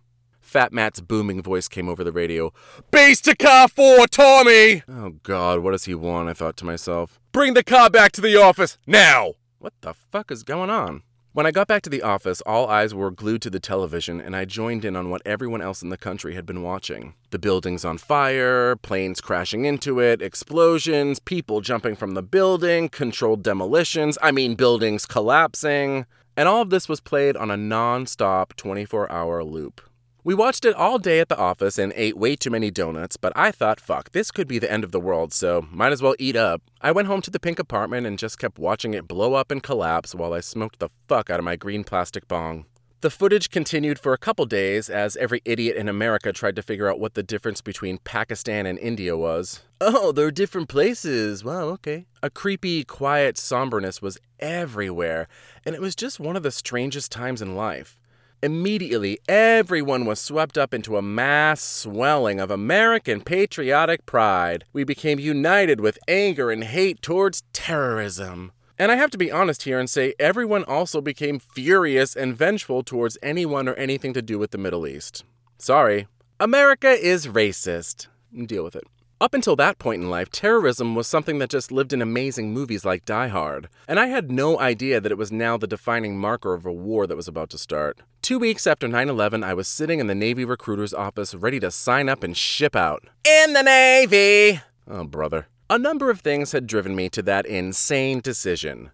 Fat 0.52 0.70
Matt's 0.70 1.00
booming 1.00 1.40
voice 1.40 1.66
came 1.66 1.88
over 1.88 2.04
the 2.04 2.12
radio. 2.12 2.52
Base 2.90 3.22
to 3.22 3.34
car 3.34 3.69
four, 3.69 4.06
Tommy! 4.06 4.82
Oh 4.87 5.14
god, 5.22 5.60
what 5.60 5.70
does 5.70 5.87
he 5.87 5.94
want? 5.94 6.28
I 6.28 6.34
thought 6.34 6.58
to 6.58 6.66
myself. 6.66 7.19
Bring 7.32 7.54
the 7.54 7.64
car 7.64 7.88
back 7.88 8.12
to 8.12 8.20
the 8.20 8.37
office, 8.37 8.76
now! 8.87 9.32
What 9.60 9.72
the 9.81 9.94
fuck 9.94 10.31
is 10.31 10.43
going 10.43 10.69
on? 10.69 11.04
When 11.32 11.46
I 11.46 11.52
got 11.52 11.69
back 11.69 11.81
to 11.84 11.88
the 11.90 12.02
office, 12.02 12.43
all 12.43 12.69
eyes 12.69 12.94
were 12.94 13.10
glued 13.10 13.40
to 13.43 13.49
the 13.49 13.60
television, 13.60 14.20
and 14.20 14.37
I 14.37 14.44
joined 14.44 14.84
in 14.84 14.94
on 14.94 15.08
what 15.08 15.22
everyone 15.25 15.62
else 15.62 15.81
in 15.81 15.88
the 15.88 15.96
country 15.96 16.34
had 16.34 16.44
been 16.44 16.62
watching. 16.62 17.14
The 17.31 17.38
buildings 17.38 17.82
on 17.82 17.96
fire, 17.96 18.76
planes 18.76 19.22
crashing 19.22 19.64
into 19.64 20.00
it, 20.00 20.20
explosions, 20.20 21.19
people 21.19 21.62
jumping 21.62 21.96
from 21.96 22.12
the 22.12 22.22
building, 22.22 22.90
controlled 22.90 23.43
demolitions, 23.43 24.19
I 24.20 24.32
mean, 24.32 24.54
buildings 24.54 25.06
collapsing. 25.06 26.04
And 26.37 26.46
all 26.46 26.60
of 26.60 26.69
this 26.69 26.90
was 26.90 27.00
played 27.00 27.38
on 27.38 27.50
a 27.50 27.56
non 27.56 28.04
stop 28.04 28.54
24 28.56 29.10
hour 29.10 29.43
loop. 29.43 29.81
We 30.25 30.35
watched 30.35 30.65
it 30.65 30.77
all 30.77 31.01
day 31.01 31.19
at 31.19 31.29
the 31.29 31.37
office 31.37 31.79
and 31.79 31.93
ate 31.97 32.17
way 32.17 32.37
too 32.37 32.51
many 32.51 32.71
donuts, 32.71 33.17
but 33.17 33.33
I 33.35 33.51
thought, 33.51 33.81
fuck, 33.81 34.13
this 34.13 34.31
could 34.31 34.47
be 34.47 34.61
the 34.61 34.71
end 34.71 34.85
of 34.85 34.93
the 34.93 35.01
world, 35.01 35.33
so 35.33 35.67
might 35.69 35.91
as 35.91 36.01
well 36.01 36.15
eat 36.17 36.37
up. 36.37 36.63
I 36.81 36.93
went 36.93 37.09
home 37.09 37.23
to 37.23 37.31
the 37.31 37.41
pink 37.41 37.59
apartment 37.59 38.07
and 38.07 38.17
just 38.17 38.39
kept 38.39 38.57
watching 38.57 38.95
it 38.95 39.09
blow 39.09 39.35
up 39.35 39.51
and 39.51 39.61
collapse 39.61 40.15
while 40.15 40.33
I 40.33 40.39
smoked 40.39 40.79
the 40.79 40.91
fuck 41.09 41.29
out 41.29 41.41
of 41.41 41.45
my 41.45 41.57
green 41.57 41.83
plastic 41.83 42.29
bong. 42.29 42.67
The 43.01 43.11
footage 43.11 43.50
continued 43.50 43.99
for 43.99 44.12
a 44.12 44.19
couple 44.19 44.47
days 44.47 44.88
as 44.88 45.17
every 45.17 45.43
idiot 45.45 45.76
in 45.76 45.88
America 45.88 46.33
tried 46.33 46.55
to 46.55 46.62
figure 46.62 46.88
out 46.88 47.00
what 47.00 47.14
the 47.14 47.25
difference 47.25 47.61
between 47.61 47.99
Pakistan 47.99 48.64
and 48.64 48.79
India 48.79 49.17
was. 49.17 49.62
Oh, 49.81 50.12
they're 50.12 50.31
different 50.31 50.69
places. 50.69 51.43
Wow, 51.43 51.64
okay. 51.71 52.07
A 52.23 52.31
creepy, 52.31 52.85
quiet 52.85 53.37
somberness 53.38 54.00
was 54.00 54.19
everywhere, 54.38 55.26
and 55.67 55.75
it 55.75 55.81
was 55.81 55.97
just 55.97 56.21
one 56.21 56.37
of 56.37 56.45
the 56.45 56.52
strangest 56.52 57.11
times 57.11 57.43
in 57.43 57.57
life. 57.57 57.99
Immediately, 58.44 59.20
everyone 59.28 60.04
was 60.04 60.18
swept 60.18 60.58
up 60.58 60.75
into 60.75 60.96
a 60.96 61.02
mass 61.02 61.62
swelling 61.62 62.40
of 62.40 62.50
American 62.50 63.20
patriotic 63.20 64.04
pride. 64.04 64.64
We 64.72 64.82
became 64.82 65.20
united 65.20 65.80
with 65.80 65.96
anger 66.08 66.50
and 66.50 66.64
hate 66.64 67.00
towards 67.02 67.44
terrorism. 67.52 68.50
And 68.80 68.90
I 68.90 68.96
have 68.96 69.12
to 69.12 69.18
be 69.18 69.30
honest 69.30 69.62
here 69.62 69.78
and 69.78 69.88
say 69.88 70.14
everyone 70.18 70.64
also 70.64 71.00
became 71.00 71.38
furious 71.38 72.16
and 72.16 72.37
vengeful 72.37 72.82
towards 72.82 73.16
anyone 73.22 73.68
or 73.68 73.75
anything 73.75 74.12
to 74.14 74.22
do 74.22 74.40
with 74.40 74.50
the 74.50 74.58
Middle 74.58 74.88
East. 74.88 75.22
Sorry. 75.58 76.08
America 76.40 76.90
is 76.90 77.28
racist. 77.28 78.08
Deal 78.46 78.64
with 78.64 78.75
it. 78.75 78.88
Up 79.23 79.35
until 79.35 79.55
that 79.55 79.79
point 79.79 80.02
in 80.02 80.11
life, 80.11 80.33
terrorism 80.33 80.97
was 80.97 81.07
something 81.07 81.38
that 81.38 81.49
just 81.49 81.71
lived 81.71 81.93
in 81.93 82.02
amazing 82.02 82.52
movies 82.52 82.85
like 82.85 83.05
Die 83.05 83.29
Hard, 83.29 83.69
and 83.87 84.00
I 84.00 84.07
had 84.07 84.33
no 84.33 84.59
idea 84.59 85.00
that 85.00 85.12
it 85.12 85.17
was 85.17 85.31
now 85.31 85.57
the 85.57 85.69
defining 85.69 86.19
marker 86.19 86.55
of 86.55 86.67
a 86.67 86.73
war 86.73 87.07
that 87.07 87.14
was 87.14 87.29
about 87.29 87.49
to 87.50 87.57
start. 87.59 88.00
Two 88.21 88.41
weeks 88.41 88.67
after 88.67 88.88
9 88.88 89.09
11, 89.09 89.45
I 89.45 89.55
was 89.55 89.69
sitting 89.69 90.00
in 90.00 90.09
the 90.09 90.17
Navy 90.17 90.45
recruiter's 90.45 90.93
office 90.93 91.37
ready 91.37 91.61
to 91.61 91.71
sign 91.71 92.09
up 92.09 92.25
and 92.25 92.37
ship 92.37 92.75
out. 92.75 93.05
In 93.25 93.52
the 93.52 93.62
Navy! 93.62 94.61
Oh, 94.88 95.05
brother. 95.05 95.47
A 95.71 95.79
number 95.79 96.11
of 96.11 96.21
things 96.21 96.50
had 96.50 96.67
driven 96.67 96.97
me 96.97 97.09
to 97.11 97.23
that 97.23 97.47
insane 97.47 98.19
decision. 98.19 98.91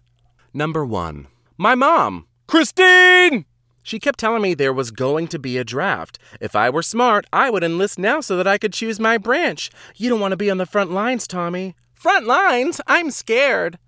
Number 0.53 0.85
one, 0.85 1.25
my 1.57 1.73
mom. 1.73 2.27
Christine! 2.45 3.45
She 3.83 3.99
kept 3.99 4.19
telling 4.19 4.41
me 4.41 4.53
there 4.53 4.73
was 4.73 4.91
going 4.91 5.27
to 5.29 5.39
be 5.39 5.57
a 5.57 5.63
draft. 5.63 6.19
If 6.39 6.55
I 6.55 6.69
were 6.69 6.83
smart, 6.83 7.25
I 7.31 7.49
would 7.49 7.63
enlist 7.63 7.97
now 7.97 8.19
so 8.21 8.37
that 8.37 8.47
I 8.47 8.57
could 8.57 8.73
choose 8.73 8.99
my 8.99 9.17
branch. 9.17 9.71
You 9.95 10.09
don't 10.09 10.19
want 10.19 10.31
to 10.31 10.37
be 10.37 10.51
on 10.51 10.57
the 10.57 10.65
front 10.65 10.91
lines, 10.91 11.27
Tommy. 11.27 11.75
Front 11.93 12.25
lines? 12.27 12.79
I'm 12.87 13.11
scared. 13.11 13.79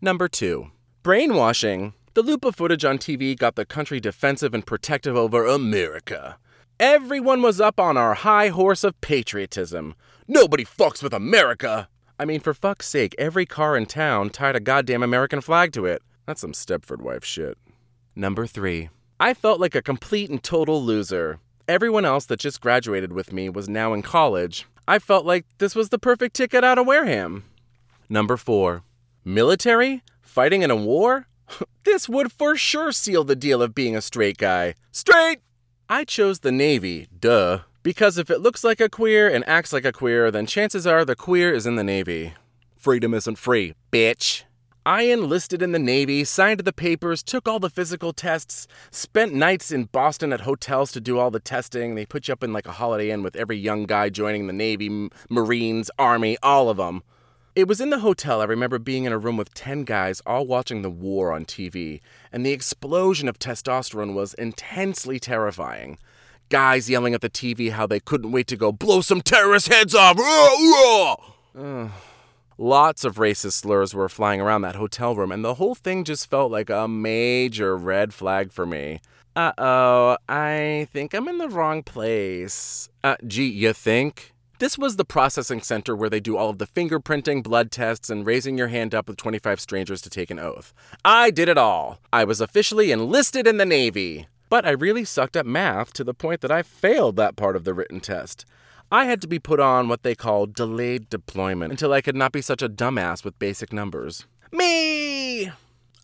Number 0.00 0.28
two, 0.28 0.70
brainwashing. 1.02 1.92
The 2.14 2.22
loop 2.22 2.44
of 2.44 2.56
footage 2.56 2.84
on 2.84 2.98
TV 2.98 3.36
got 3.38 3.54
the 3.56 3.64
country 3.64 4.00
defensive 4.00 4.52
and 4.52 4.66
protective 4.66 5.16
over 5.16 5.46
America. 5.46 6.38
Everyone 6.80 7.42
was 7.42 7.60
up 7.60 7.78
on 7.78 7.96
our 7.96 8.14
high 8.14 8.48
horse 8.48 8.84
of 8.84 9.00
patriotism. 9.00 9.94
Nobody 10.26 10.64
fucks 10.64 11.02
with 11.02 11.14
America! 11.14 11.88
I 12.18 12.24
mean, 12.24 12.40
for 12.40 12.54
fuck's 12.54 12.88
sake, 12.88 13.14
every 13.18 13.46
car 13.46 13.76
in 13.76 13.86
town 13.86 14.30
tied 14.30 14.56
a 14.56 14.60
goddamn 14.60 15.02
American 15.02 15.40
flag 15.40 15.72
to 15.72 15.86
it. 15.86 16.02
That's 16.26 16.40
some 16.40 16.52
Stepford 16.52 17.00
wife 17.00 17.24
shit. 17.24 17.58
Number 18.14 18.46
three. 18.46 18.90
I 19.22 19.34
felt 19.34 19.60
like 19.60 19.76
a 19.76 19.82
complete 19.82 20.30
and 20.30 20.42
total 20.42 20.82
loser. 20.82 21.38
Everyone 21.68 22.04
else 22.04 22.26
that 22.26 22.40
just 22.40 22.60
graduated 22.60 23.12
with 23.12 23.32
me 23.32 23.48
was 23.48 23.68
now 23.68 23.92
in 23.92 24.02
college. 24.02 24.66
I 24.88 24.98
felt 24.98 25.24
like 25.24 25.46
this 25.58 25.76
was 25.76 25.90
the 25.90 25.98
perfect 26.00 26.34
ticket 26.34 26.64
out 26.64 26.76
of 26.76 26.88
Wareham. 26.88 27.44
Number 28.08 28.36
four. 28.36 28.82
Military? 29.24 30.02
Fighting 30.22 30.62
in 30.62 30.72
a 30.72 30.76
war? 30.76 31.28
this 31.84 32.08
would 32.08 32.32
for 32.32 32.56
sure 32.56 32.90
seal 32.90 33.22
the 33.22 33.36
deal 33.36 33.62
of 33.62 33.76
being 33.76 33.94
a 33.94 34.00
straight 34.00 34.38
guy. 34.38 34.74
Straight! 34.90 35.38
I 35.88 36.02
chose 36.02 36.40
the 36.40 36.50
Navy, 36.50 37.06
duh. 37.16 37.60
Because 37.84 38.18
if 38.18 38.28
it 38.28 38.40
looks 38.40 38.64
like 38.64 38.80
a 38.80 38.88
queer 38.88 39.32
and 39.32 39.48
acts 39.48 39.72
like 39.72 39.84
a 39.84 39.92
queer, 39.92 40.32
then 40.32 40.46
chances 40.46 40.84
are 40.84 41.04
the 41.04 41.14
queer 41.14 41.54
is 41.54 41.64
in 41.64 41.76
the 41.76 41.84
Navy. 41.84 42.34
Freedom 42.76 43.14
isn't 43.14 43.38
free, 43.38 43.74
bitch. 43.92 44.42
I 44.84 45.02
enlisted 45.02 45.62
in 45.62 45.70
the 45.70 45.78
Navy, 45.78 46.24
signed 46.24 46.58
the 46.60 46.72
papers, 46.72 47.22
took 47.22 47.46
all 47.46 47.60
the 47.60 47.70
physical 47.70 48.12
tests, 48.12 48.66
spent 48.90 49.32
nights 49.32 49.70
in 49.70 49.84
Boston 49.84 50.32
at 50.32 50.40
hotels 50.40 50.90
to 50.92 51.00
do 51.00 51.20
all 51.20 51.30
the 51.30 51.38
testing. 51.38 51.94
They 51.94 52.04
put 52.04 52.26
you 52.26 52.32
up 52.32 52.42
in 52.42 52.52
like 52.52 52.66
a 52.66 52.72
Holiday 52.72 53.12
Inn 53.12 53.22
with 53.22 53.36
every 53.36 53.56
young 53.56 53.86
guy 53.86 54.08
joining 54.08 54.48
the 54.48 54.52
Navy, 54.52 55.08
Marines, 55.30 55.88
Army, 56.00 56.36
all 56.42 56.68
of 56.68 56.78
them. 56.78 57.04
It 57.54 57.68
was 57.68 57.80
in 57.80 57.90
the 57.90 58.00
hotel 58.00 58.40
I 58.40 58.44
remember 58.44 58.80
being 58.80 59.04
in 59.04 59.12
a 59.12 59.18
room 59.18 59.36
with 59.36 59.54
10 59.54 59.84
guys 59.84 60.20
all 60.26 60.46
watching 60.46 60.82
the 60.82 60.90
war 60.90 61.32
on 61.32 61.44
TV, 61.44 62.00
and 62.32 62.44
the 62.44 62.52
explosion 62.52 63.28
of 63.28 63.38
testosterone 63.38 64.14
was 64.14 64.34
intensely 64.34 65.20
terrifying. 65.20 65.98
Guys 66.48 66.90
yelling 66.90 67.14
at 67.14 67.20
the 67.20 67.30
TV 67.30 67.70
how 67.70 67.86
they 67.86 68.00
couldn't 68.00 68.32
wait 68.32 68.48
to 68.48 68.56
go 68.56 68.72
blow 68.72 69.00
some 69.00 69.20
terrorist 69.20 69.72
heads 69.72 69.94
off. 69.94 70.18
Ugh. 71.56 71.90
Lots 72.62 73.02
of 73.02 73.16
racist 73.16 73.54
slurs 73.54 73.92
were 73.92 74.08
flying 74.08 74.40
around 74.40 74.62
that 74.62 74.76
hotel 74.76 75.16
room, 75.16 75.32
and 75.32 75.44
the 75.44 75.54
whole 75.54 75.74
thing 75.74 76.04
just 76.04 76.30
felt 76.30 76.52
like 76.52 76.70
a 76.70 76.86
major 76.86 77.76
red 77.76 78.14
flag 78.14 78.52
for 78.52 78.64
me. 78.64 79.00
Uh 79.34 79.50
oh, 79.58 80.16
I 80.28 80.86
think 80.92 81.12
I'm 81.12 81.26
in 81.26 81.38
the 81.38 81.48
wrong 81.48 81.82
place. 81.82 82.88
Uh, 83.02 83.16
gee, 83.26 83.48
you 83.48 83.72
think? 83.72 84.32
This 84.60 84.78
was 84.78 84.94
the 84.94 85.04
processing 85.04 85.60
center 85.60 85.96
where 85.96 86.08
they 86.08 86.20
do 86.20 86.36
all 86.36 86.50
of 86.50 86.58
the 86.58 86.68
fingerprinting, 86.68 87.42
blood 87.42 87.72
tests, 87.72 88.08
and 88.08 88.24
raising 88.24 88.56
your 88.56 88.68
hand 88.68 88.94
up 88.94 89.08
with 89.08 89.16
25 89.16 89.58
strangers 89.58 90.00
to 90.02 90.08
take 90.08 90.30
an 90.30 90.38
oath. 90.38 90.72
I 91.04 91.32
did 91.32 91.48
it 91.48 91.58
all. 91.58 91.98
I 92.12 92.22
was 92.22 92.40
officially 92.40 92.92
enlisted 92.92 93.48
in 93.48 93.56
the 93.56 93.66
Navy. 93.66 94.28
But 94.48 94.64
I 94.64 94.70
really 94.70 95.04
sucked 95.04 95.34
at 95.34 95.46
math 95.46 95.92
to 95.94 96.04
the 96.04 96.14
point 96.14 96.42
that 96.42 96.52
I 96.52 96.62
failed 96.62 97.16
that 97.16 97.34
part 97.34 97.56
of 97.56 97.64
the 97.64 97.74
written 97.74 97.98
test. 97.98 98.46
I 98.92 99.06
had 99.06 99.22
to 99.22 99.26
be 99.26 99.38
put 99.38 99.58
on 99.58 99.88
what 99.88 100.02
they 100.02 100.14
call 100.14 100.44
delayed 100.44 101.08
deployment 101.08 101.72
until 101.72 101.94
I 101.94 102.02
could 102.02 102.14
not 102.14 102.30
be 102.30 102.42
such 102.42 102.60
a 102.60 102.68
dumbass 102.68 103.24
with 103.24 103.38
basic 103.38 103.72
numbers. 103.72 104.26
Me! 104.52 105.50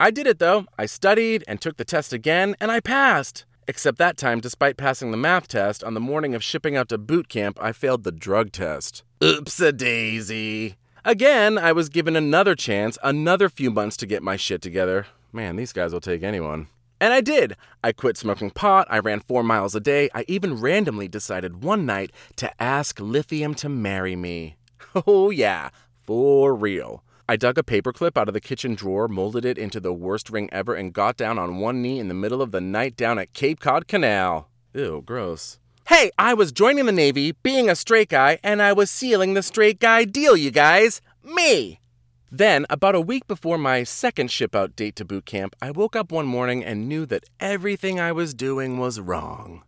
I 0.00 0.10
did 0.10 0.26
it 0.26 0.38
though. 0.38 0.64
I 0.78 0.86
studied 0.86 1.44
and 1.46 1.60
took 1.60 1.76
the 1.76 1.84
test 1.84 2.14
again, 2.14 2.56
and 2.58 2.72
I 2.72 2.80
passed. 2.80 3.44
Except 3.66 3.98
that 3.98 4.16
time, 4.16 4.40
despite 4.40 4.78
passing 4.78 5.10
the 5.10 5.18
math 5.18 5.48
test, 5.48 5.84
on 5.84 5.92
the 5.92 6.00
morning 6.00 6.34
of 6.34 6.42
shipping 6.42 6.78
out 6.78 6.88
to 6.88 6.96
boot 6.96 7.28
camp, 7.28 7.58
I 7.60 7.72
failed 7.72 8.04
the 8.04 8.10
drug 8.10 8.52
test. 8.52 9.02
Oops 9.22 9.60
a 9.60 9.70
daisy. 9.70 10.76
Again, 11.04 11.58
I 11.58 11.72
was 11.72 11.90
given 11.90 12.16
another 12.16 12.54
chance, 12.54 12.96
another 13.04 13.50
few 13.50 13.70
months 13.70 13.98
to 13.98 14.06
get 14.06 14.22
my 14.22 14.36
shit 14.36 14.62
together. 14.62 15.06
Man, 15.30 15.56
these 15.56 15.74
guys 15.74 15.92
will 15.92 16.00
take 16.00 16.22
anyone. 16.22 16.68
And 17.00 17.12
I 17.12 17.20
did. 17.20 17.56
I 17.82 17.92
quit 17.92 18.16
smoking 18.16 18.50
pot, 18.50 18.86
I 18.90 18.98
ran 18.98 19.20
four 19.20 19.42
miles 19.42 19.74
a 19.74 19.80
day, 19.80 20.08
I 20.14 20.24
even 20.28 20.60
randomly 20.60 21.08
decided 21.08 21.62
one 21.62 21.86
night 21.86 22.12
to 22.36 22.50
ask 22.62 22.98
Lithium 23.00 23.54
to 23.56 23.68
marry 23.68 24.16
me. 24.16 24.56
Oh, 25.06 25.30
yeah, 25.30 25.68
for 26.06 26.54
real. 26.54 27.04
I 27.28 27.36
dug 27.36 27.58
a 27.58 27.62
paperclip 27.62 28.16
out 28.16 28.28
of 28.28 28.32
the 28.32 28.40
kitchen 28.40 28.74
drawer, 28.74 29.06
molded 29.06 29.44
it 29.44 29.58
into 29.58 29.80
the 29.80 29.92
worst 29.92 30.30
ring 30.30 30.48
ever, 30.50 30.74
and 30.74 30.94
got 30.94 31.18
down 31.18 31.38
on 31.38 31.58
one 31.58 31.82
knee 31.82 31.98
in 31.98 32.08
the 32.08 32.14
middle 32.14 32.40
of 32.40 32.52
the 32.52 32.60
night 32.60 32.96
down 32.96 33.18
at 33.18 33.34
Cape 33.34 33.60
Cod 33.60 33.86
Canal. 33.86 34.48
Ew, 34.72 35.02
gross. 35.04 35.58
Hey, 35.88 36.10
I 36.18 36.32
was 36.32 36.52
joining 36.52 36.86
the 36.86 36.92
Navy, 36.92 37.32
being 37.42 37.68
a 37.68 37.76
straight 37.76 38.08
guy, 38.08 38.38
and 38.42 38.62
I 38.62 38.72
was 38.72 38.90
sealing 38.90 39.34
the 39.34 39.42
straight 39.42 39.78
guy 39.78 40.04
deal, 40.04 40.36
you 40.36 40.50
guys. 40.50 41.02
Me! 41.22 41.80
Then, 42.30 42.66
about 42.68 42.94
a 42.94 43.00
week 43.00 43.26
before 43.26 43.56
my 43.56 43.84
second 43.84 44.30
ship 44.30 44.54
out 44.54 44.76
date 44.76 44.96
to 44.96 45.04
boot 45.04 45.24
camp, 45.24 45.56
I 45.62 45.70
woke 45.70 45.96
up 45.96 46.12
one 46.12 46.26
morning 46.26 46.62
and 46.62 46.86
knew 46.88 47.06
that 47.06 47.24
everything 47.40 47.98
I 47.98 48.12
was 48.12 48.34
doing 48.34 48.78
was 48.78 49.00
wrong. 49.00 49.62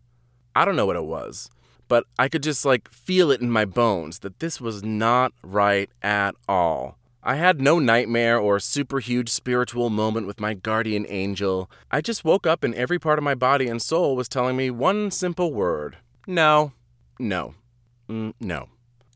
I 0.54 0.66
don't 0.66 0.76
know 0.76 0.84
what 0.84 0.96
it 0.96 1.04
was, 1.04 1.48
but 1.88 2.04
I 2.18 2.28
could 2.28 2.42
just 2.42 2.66
like 2.66 2.90
feel 2.90 3.30
it 3.30 3.40
in 3.40 3.50
my 3.50 3.64
bones 3.64 4.18
that 4.18 4.40
this 4.40 4.60
was 4.60 4.82
not 4.82 5.32
right 5.42 5.88
at 6.02 6.34
all. 6.48 6.98
I 7.22 7.36
had 7.36 7.60
no 7.60 7.78
nightmare 7.78 8.38
or 8.38 8.60
super 8.60 8.98
huge 8.98 9.30
spiritual 9.30 9.88
moment 9.88 10.26
with 10.26 10.40
my 10.40 10.52
guardian 10.52 11.06
angel. 11.08 11.70
I 11.90 12.00
just 12.00 12.24
woke 12.24 12.46
up 12.46 12.62
and 12.62 12.74
every 12.74 12.98
part 12.98 13.18
of 13.18 13.24
my 13.24 13.34
body 13.34 13.68
and 13.68 13.80
soul 13.80 14.16
was 14.16 14.28
telling 14.28 14.56
me 14.56 14.70
one 14.70 15.10
simple 15.10 15.52
word 15.52 15.96
no, 16.26 16.72
no, 17.18 17.54
mm, 18.08 18.34
no. 18.38 18.68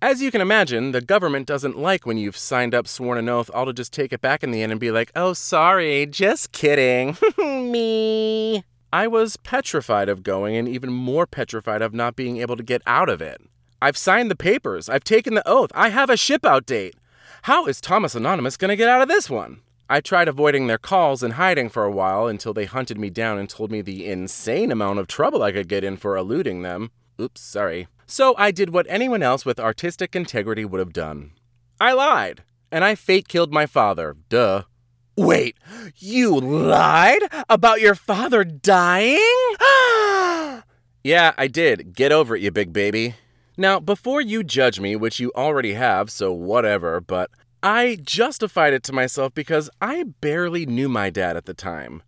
As 0.05 0.21
you 0.21 0.31
can 0.31 0.43
imagine, 0.43 0.93
the 0.93 1.01
government 1.01 1.47
doesn't 1.47 1.79
like 1.79 2.05
when 2.05 2.19
you've 2.19 2.37
signed 2.37 2.75
up, 2.75 2.87
sworn 2.87 3.17
an 3.17 3.31
oath, 3.31 3.51
all 3.55 3.65
to 3.65 3.73
just 3.73 3.91
take 3.91 4.13
it 4.13 4.21
back 4.21 4.45
in 4.45 4.51
the 4.51 4.63
end 4.63 4.71
and 4.71 4.79
be 4.79 4.91
like, 4.91 5.11
oh, 5.17 5.33
sorry, 5.33 6.05
just 6.05 6.53
kidding. 6.53 7.17
Me. 7.39 8.63
I 8.93 9.07
was 9.07 9.39
petrified 9.39 10.11
of 10.11 10.23
going 10.23 10.57
and 10.57 10.69
even 10.69 10.93
more 10.93 11.27
petrified 11.27 11.81
of 11.81 11.95
not 11.95 12.17
being 12.17 12.37
able 12.37 12.55
to 12.55 12.63
get 12.63 12.83
out 12.87 13.09
of 13.09 13.23
it. 13.23 13.41
I've 13.81 13.97
signed 13.97 14.31
the 14.31 14.37
papers, 14.37 14.91
I've 14.91 15.05
taken 15.05 15.33
the 15.33 15.49
oath, 15.49 15.73
I 15.75 15.89
have 15.89 16.11
a 16.11 16.19
ship 16.19 16.45
out 16.45 16.67
date. 16.67 16.97
How 17.45 17.65
is 17.65 17.81
Thomas 17.81 18.15
Anonymous 18.15 18.59
going 18.59 18.69
to 18.69 18.77
get 18.77 18.91
out 18.91 19.01
of 19.01 19.09
this 19.09 19.31
one? 19.31 19.63
I 19.89 20.03
tried 20.03 20.29
avoiding 20.29 20.67
their 20.67 20.77
calls 20.77 21.23
and 21.23 21.33
hiding 21.33 21.71
for 21.71 21.85
a 21.85 21.91
while 21.91 22.27
until 22.27 22.53
they 22.53 22.67
hunted 22.67 22.99
me 22.99 23.09
down 23.09 23.39
and 23.39 23.49
told 23.49 23.71
me 23.71 23.81
the 23.81 24.07
insane 24.07 24.71
amount 24.71 24.99
of 24.99 25.07
trouble 25.07 25.43
I 25.43 25.53
could 25.53 25.67
get 25.67 25.83
in 25.83 25.97
for 25.97 26.15
eluding 26.15 26.61
them. 26.61 26.91
Oops, 27.19 27.41
sorry. 27.41 27.89
So 28.07 28.35
I 28.37 28.51
did 28.51 28.71
what 28.71 28.87
anyone 28.89 29.23
else 29.23 29.45
with 29.45 29.61
artistic 29.61 30.15
integrity 30.15 30.65
would 30.65 30.79
have 30.79 30.93
done. 30.93 31.33
I 31.81 31.93
lied, 31.93 32.43
and 32.71 32.85
I 32.85 32.95
fate 32.95 33.29
killed 33.29 33.53
my 33.53 33.67
father. 33.67 34.17
Duh. 34.29 34.65
Wait, 35.17 35.57
you 35.97 36.39
lied 36.39 37.23
about 37.49 37.81
your 37.81 37.95
father 37.95 38.43
dying? 38.43 39.17
yeah, 41.05 41.33
I 41.39 41.49
did. 41.51 41.95
Get 41.95 42.11
over 42.11 42.35
it, 42.35 42.43
you 42.43 42.51
big 42.51 42.73
baby. 42.73 43.15
Now, 43.57 43.79
before 43.79 44.21
you 44.21 44.43
judge 44.43 44.81
me, 44.81 44.97
which 44.97 45.21
you 45.21 45.31
already 45.37 45.75
have, 45.75 46.11
so 46.11 46.33
whatever, 46.33 47.01
but 47.01 47.31
I 47.63 47.97
justified 48.03 48.73
it 48.73 48.83
to 48.85 48.93
myself 48.93 49.33
because 49.33 49.71
I 49.81 50.03
barely 50.21 50.67
knew 50.67 50.89
my 50.89 51.11
dad 51.11 51.37
at 51.37 51.47
the 51.47 51.55
time. 51.55 52.03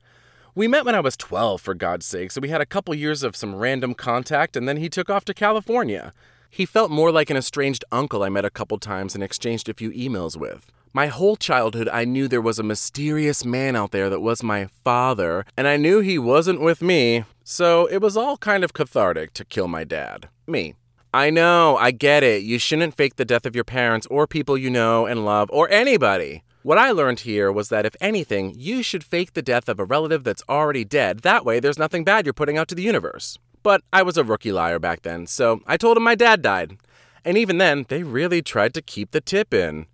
We 0.56 0.68
met 0.68 0.86
when 0.86 0.94
I 0.94 1.00
was 1.00 1.18
12, 1.18 1.60
for 1.60 1.74
God's 1.74 2.06
sake, 2.06 2.30
so 2.30 2.40
we 2.40 2.48
had 2.48 2.62
a 2.62 2.66
couple 2.66 2.94
years 2.94 3.22
of 3.22 3.36
some 3.36 3.56
random 3.56 3.92
contact, 3.92 4.56
and 4.56 4.66
then 4.66 4.78
he 4.78 4.88
took 4.88 5.10
off 5.10 5.26
to 5.26 5.34
California. 5.34 6.14
He 6.48 6.64
felt 6.64 6.90
more 6.90 7.12
like 7.12 7.28
an 7.28 7.36
estranged 7.36 7.84
uncle 7.92 8.22
I 8.22 8.30
met 8.30 8.46
a 8.46 8.50
couple 8.50 8.78
times 8.78 9.14
and 9.14 9.22
exchanged 9.22 9.68
a 9.68 9.74
few 9.74 9.90
emails 9.90 10.34
with. 10.34 10.72
My 10.94 11.08
whole 11.08 11.36
childhood, 11.36 11.90
I 11.90 12.06
knew 12.06 12.26
there 12.26 12.40
was 12.40 12.58
a 12.58 12.62
mysterious 12.62 13.44
man 13.44 13.76
out 13.76 13.90
there 13.90 14.08
that 14.08 14.22
was 14.22 14.42
my 14.42 14.68
father, 14.82 15.44
and 15.58 15.68
I 15.68 15.76
knew 15.76 16.00
he 16.00 16.18
wasn't 16.18 16.62
with 16.62 16.80
me, 16.80 17.24
so 17.44 17.84
it 17.88 17.98
was 17.98 18.16
all 18.16 18.38
kind 18.38 18.64
of 18.64 18.72
cathartic 18.72 19.34
to 19.34 19.44
kill 19.44 19.68
my 19.68 19.84
dad. 19.84 20.30
Me. 20.46 20.74
I 21.12 21.28
know, 21.28 21.76
I 21.76 21.90
get 21.90 22.22
it. 22.22 22.44
You 22.44 22.58
shouldn't 22.58 22.96
fake 22.96 23.16
the 23.16 23.26
death 23.26 23.44
of 23.44 23.54
your 23.54 23.64
parents 23.64 24.06
or 24.06 24.26
people 24.26 24.56
you 24.56 24.70
know 24.70 25.04
and 25.04 25.22
love 25.22 25.50
or 25.52 25.70
anybody. 25.70 26.44
What 26.66 26.78
I 26.78 26.90
learned 26.90 27.20
here 27.20 27.52
was 27.52 27.68
that 27.68 27.86
if 27.86 27.94
anything, 28.00 28.52
you 28.56 28.82
should 28.82 29.04
fake 29.04 29.34
the 29.34 29.40
death 29.40 29.68
of 29.68 29.78
a 29.78 29.84
relative 29.84 30.24
that's 30.24 30.42
already 30.48 30.84
dead. 30.84 31.20
That 31.20 31.44
way, 31.44 31.60
there's 31.60 31.78
nothing 31.78 32.02
bad 32.02 32.26
you're 32.26 32.32
putting 32.32 32.58
out 32.58 32.66
to 32.66 32.74
the 32.74 32.82
universe. 32.82 33.38
But 33.62 33.82
I 33.92 34.02
was 34.02 34.16
a 34.16 34.24
rookie 34.24 34.50
liar 34.50 34.80
back 34.80 35.02
then, 35.02 35.28
so 35.28 35.60
I 35.64 35.76
told 35.76 35.96
him 35.96 36.02
my 36.02 36.16
dad 36.16 36.42
died. 36.42 36.76
And 37.24 37.38
even 37.38 37.58
then, 37.58 37.86
they 37.88 38.02
really 38.02 38.42
tried 38.42 38.74
to 38.74 38.82
keep 38.82 39.12
the 39.12 39.20
tip 39.20 39.54
in. 39.54 39.86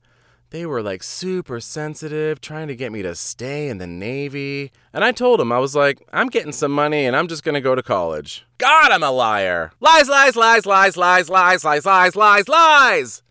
They 0.48 0.64
were 0.64 0.80
like 0.80 1.02
super 1.02 1.60
sensitive, 1.60 2.40
trying 2.40 2.68
to 2.68 2.74
get 2.74 2.90
me 2.90 3.02
to 3.02 3.14
stay 3.14 3.68
in 3.68 3.76
the 3.76 3.86
Navy. 3.86 4.72
And 4.94 5.04
I 5.04 5.12
told 5.12 5.40
them, 5.40 5.52
I 5.52 5.58
was 5.58 5.76
like, 5.76 5.98
I'm 6.10 6.28
getting 6.28 6.52
some 6.52 6.72
money 6.72 7.04
and 7.04 7.14
I'm 7.14 7.28
just 7.28 7.44
gonna 7.44 7.60
go 7.60 7.74
to 7.74 7.82
college. 7.82 8.46
God, 8.56 8.92
I'm 8.92 9.02
a 9.02 9.10
liar! 9.10 9.72
Lies, 9.80 10.08
lies, 10.08 10.36
lies, 10.36 10.64
lies, 10.64 10.96
lies, 10.96 11.28
lies, 11.28 11.64
lies, 11.66 11.84
lies, 11.84 12.16
lies, 12.16 12.48
lies! 12.48 13.22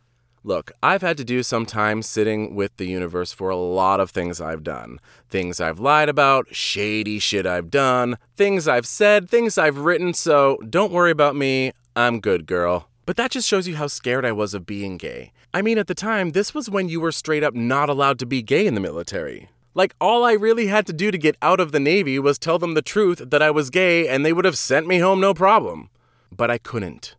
Look, 0.43 0.71
I've 0.81 1.03
had 1.03 1.17
to 1.17 1.23
do 1.23 1.43
some 1.43 1.67
time 1.67 2.01
sitting 2.01 2.55
with 2.55 2.75
the 2.77 2.87
universe 2.87 3.31
for 3.31 3.51
a 3.51 3.55
lot 3.55 3.99
of 3.99 4.09
things 4.09 4.41
I've 4.41 4.63
done. 4.63 4.99
Things 5.29 5.61
I've 5.61 5.79
lied 5.79 6.09
about, 6.09 6.47
shady 6.55 7.19
shit 7.19 7.45
I've 7.45 7.69
done, 7.69 8.17
things 8.35 8.67
I've 8.67 8.87
said, 8.87 9.29
things 9.29 9.59
I've 9.59 9.77
written, 9.77 10.15
so 10.15 10.57
don't 10.67 10.91
worry 10.91 11.11
about 11.11 11.35
me. 11.35 11.73
I'm 11.95 12.19
good, 12.19 12.47
girl. 12.47 12.89
But 13.05 13.17
that 13.17 13.29
just 13.29 13.47
shows 13.47 13.67
you 13.67 13.75
how 13.75 13.85
scared 13.85 14.25
I 14.25 14.31
was 14.31 14.55
of 14.55 14.65
being 14.65 14.97
gay. 14.97 15.31
I 15.53 15.61
mean, 15.61 15.77
at 15.77 15.85
the 15.85 15.93
time, 15.93 16.31
this 16.31 16.55
was 16.55 16.71
when 16.71 16.89
you 16.89 16.99
were 16.99 17.11
straight 17.11 17.43
up 17.43 17.53
not 17.53 17.89
allowed 17.89 18.17
to 18.19 18.25
be 18.25 18.41
gay 18.41 18.65
in 18.65 18.73
the 18.73 18.81
military. 18.81 19.49
Like, 19.75 19.93
all 20.01 20.23
I 20.23 20.33
really 20.33 20.67
had 20.67 20.87
to 20.87 20.93
do 20.93 21.11
to 21.11 21.17
get 21.19 21.37
out 21.43 21.59
of 21.59 21.71
the 21.71 21.79
Navy 21.79 22.17
was 22.17 22.39
tell 22.39 22.57
them 22.57 22.73
the 22.73 22.81
truth 22.81 23.21
that 23.29 23.43
I 23.43 23.51
was 23.51 23.69
gay 23.69 24.07
and 24.07 24.25
they 24.25 24.33
would 24.33 24.45
have 24.45 24.57
sent 24.57 24.87
me 24.87 24.97
home 24.99 25.19
no 25.19 25.35
problem. 25.35 25.89
but 26.35 26.49
I 26.49 26.57
couldn't. 26.57 27.15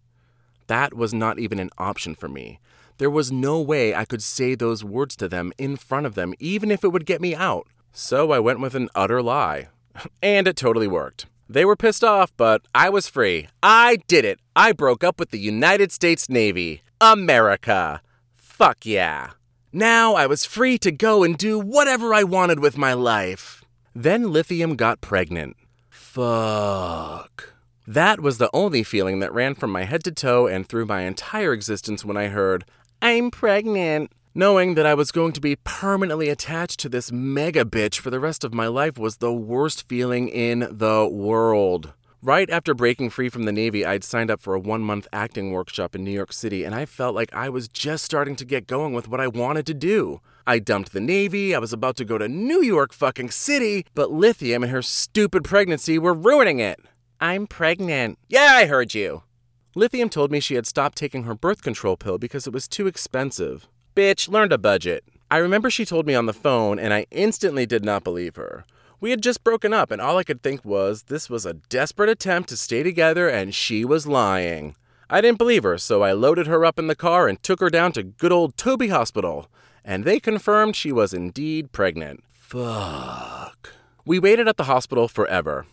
That 0.67 0.95
was 0.95 1.13
not 1.15 1.39
even 1.39 1.59
an 1.59 1.71
option 1.79 2.15
for 2.15 2.29
me. 2.29 2.59
There 2.99 3.11
was 3.11 3.33
no 3.33 3.61
way 3.61 3.95
I 3.95 4.05
could 4.05 4.23
say 4.23 4.55
those 4.55 4.85
words 4.85 5.17
to 5.17 5.29
them 5.29 5.53
in 5.59 5.77
front 5.77 6.07
of 6.07 6.15
them, 6.15 6.35
even 6.39 6.71
if 6.71 6.85
it 6.85 6.89
would 6.89 7.07
get 7.07 7.21
me 7.21 7.35
out. 7.35 7.67
So 7.93 8.33
I 8.33 8.39
went 8.39 8.61
with 8.61 8.75
an 8.75 8.89
utter 8.95 9.23
lie. 9.23 9.69
and 10.23 10.49
it 10.49 10.57
totally 10.57 10.89
worked. 10.89 11.27
They 11.49 11.65
were 11.65 11.77
pissed 11.77 12.05
off, 12.05 12.33
but 12.37 12.63
I 12.75 12.89
was 12.89 13.09
free. 13.09 13.49
I 13.63 13.99
did 14.07 14.25
it. 14.25 14.41
I 14.57 14.73
broke 14.73 15.05
up 15.05 15.19
with 15.19 15.31
the 15.31 15.39
United 15.39 15.93
States 15.93 16.29
Navy. 16.29 16.83
America. 17.01 18.01
Fuck 18.37 18.87
yeah. 18.87 19.31
Now 19.73 20.15
I 20.15 20.27
was 20.27 20.45
free 20.45 20.79
to 20.79 20.93
go 20.93 21.25
and 21.25 21.37
do 21.37 21.59
whatever 21.59 22.15
I 22.15 22.25
wanted 22.25 22.61
with 22.61 22.79
my 22.79 22.93
life. 22.93 23.65
Then 23.95 24.33
Lithium 24.33 24.77
got 24.77 25.01
pregnant. 25.01 25.57
Fuck. 25.91 27.55
That 27.87 28.21
was 28.21 28.39
the 28.39 28.51
only 28.55 28.83
feeling 28.83 29.19
that 29.21 29.35
ran 29.35 29.55
from 29.55 29.71
my 29.73 29.85
head 29.85 30.05
to 30.05 30.13
toe 30.13 30.47
and 30.47 30.67
through 30.67 30.87
my 30.87 31.03
entire 31.03 31.53
existence 31.53 32.05
when 32.05 32.17
I 32.17 32.29
heard, 32.29 32.65
I'm 33.05 33.33
pregnant. 33.33 34.13
Knowing 34.33 34.77
that 34.77 34.87
I 34.87 34.95
was 34.95 35.11
going 35.11 35.33
to 35.33 35.41
be 35.41 35.57
permanently 35.57 36.29
attached 36.29 36.79
to 36.79 36.89
this 36.89 37.11
mega 37.11 37.65
bitch 37.65 37.99
for 37.99 38.11
the 38.11 38.21
rest 38.21 38.45
of 38.45 38.55
my 38.55 38.69
life 38.69 38.97
was 38.97 39.17
the 39.17 39.33
worst 39.33 39.89
feeling 39.89 40.29
in 40.29 40.69
the 40.71 41.09
world. 41.11 41.95
Right 42.23 42.49
after 42.49 42.75
breaking 42.75 43.11
free 43.11 43.29
from 43.29 43.45
the 43.45 43.51
Navy, 43.51 43.85
I'd 43.85 44.05
signed 44.05 44.31
up 44.31 44.41
for 44.41 44.55
a 44.55 44.61
one 44.61 44.83
month 44.83 45.09
acting 45.13 45.51
workshop 45.51 45.97
in 45.97 46.05
New 46.05 46.13
York 46.13 46.33
City, 46.33 46.63
and 46.63 46.77
I 46.77 46.87
felt 46.87 47.17
like 47.17 47.35
I 47.35 47.49
was 47.49 47.67
just 47.67 48.05
starting 48.05 48.37
to 48.37 48.45
get 48.45 48.69
going 48.69 48.93
with 48.93 49.09
what 49.09 49.21
I 49.21 49.27
wanted 49.27 49.67
to 49.67 49.75
do. 49.75 50.21
I 50.47 50.61
dumped 50.61 50.93
the 50.93 51.01
Navy, 51.01 51.57
I 51.57 51.59
was 51.59 51.73
about 51.73 51.97
to 51.97 52.05
go 52.05 52.19
to 52.19 52.29
New 52.29 52.63
York 52.63 52.93
fucking 52.93 53.33
City, 53.33 53.85
but 53.97 54.13
Lithium 54.13 54.63
and 54.63 54.71
her 54.71 54.81
stupid 54.81 55.43
pregnancy 55.43 55.99
were 55.99 56.15
ruining 56.15 56.61
it. 56.61 56.79
I'm 57.21 57.49
pregnant. 57.49 58.21
Yeah, 58.29 58.53
I 58.53 58.67
heard 58.67 58.95
you. 58.95 59.25
Lithium 59.75 60.11
told 60.11 60.31
me 60.31 60.39
she 60.39 60.57
had 60.57 60.67
stopped 60.67 60.99
taking 60.99 61.23
her 61.23 61.35
birth 61.35 61.63
control 61.63 61.97
pill 61.97 62.19
because 62.19 62.47
it 62.47 62.53
was 62.53 62.69
too 62.69 62.87
expensive. 62.87 63.67
Bitch, 63.97 64.29
learn 64.29 64.51
to 64.51 64.59
budget. 64.59 65.03
I 65.31 65.39
remember 65.39 65.71
she 65.71 65.87
told 65.87 66.07
me 66.07 66.15
on 66.15 66.27
the 66.27 66.35
phone, 66.35 66.79
and 66.79 66.93
I 66.93 67.07
instantly 67.11 67.65
did 67.65 67.83
not 67.83 68.05
believe 68.05 68.37
her. 68.37 68.67
We 69.01 69.11
had 69.11 69.23
just 69.23 69.43
broken 69.43 69.73
up, 69.73 69.91
and 69.91 70.01
all 70.01 70.19
I 70.19 70.25
could 70.25 70.43
think 70.43 70.63
was 70.63 71.05
this 71.05 71.31
was 71.31 71.47
a 71.47 71.55
desperate 71.55 72.11
attempt 72.11 72.51
to 72.51 72.57
stay 72.59 72.83
together, 72.83 73.29
and 73.29 73.55
she 73.55 73.83
was 73.83 74.07
lying. 74.07 74.77
I 75.09 75.23
didn't 75.23 75.39
believe 75.39 75.63
her, 75.63 75.79
so 75.79 76.03
I 76.03 76.13
loaded 76.13 76.47
her 76.47 76.67
up 76.67 76.79
in 76.79 76.87
the 76.87 76.95
car 76.95 77.27
and 77.27 77.43
took 77.43 77.61
her 77.61 77.71
down 77.71 77.93
to 77.93 78.03
good 78.03 78.31
old 78.31 78.59
Tobey 78.59 78.89
Hospital, 78.89 79.49
and 79.85 80.05
they 80.05 80.21
confirmed 80.21 80.77
she 80.77 80.93
was 80.93 81.15
indeed 81.15 81.73
pregnant. 81.73 82.23
Fuck. 82.31 83.71
We 84.05 84.19
waited 84.19 84.49
at 84.49 84.59
the 84.59 84.65
hospital 84.65 85.09
forever. 85.09 85.67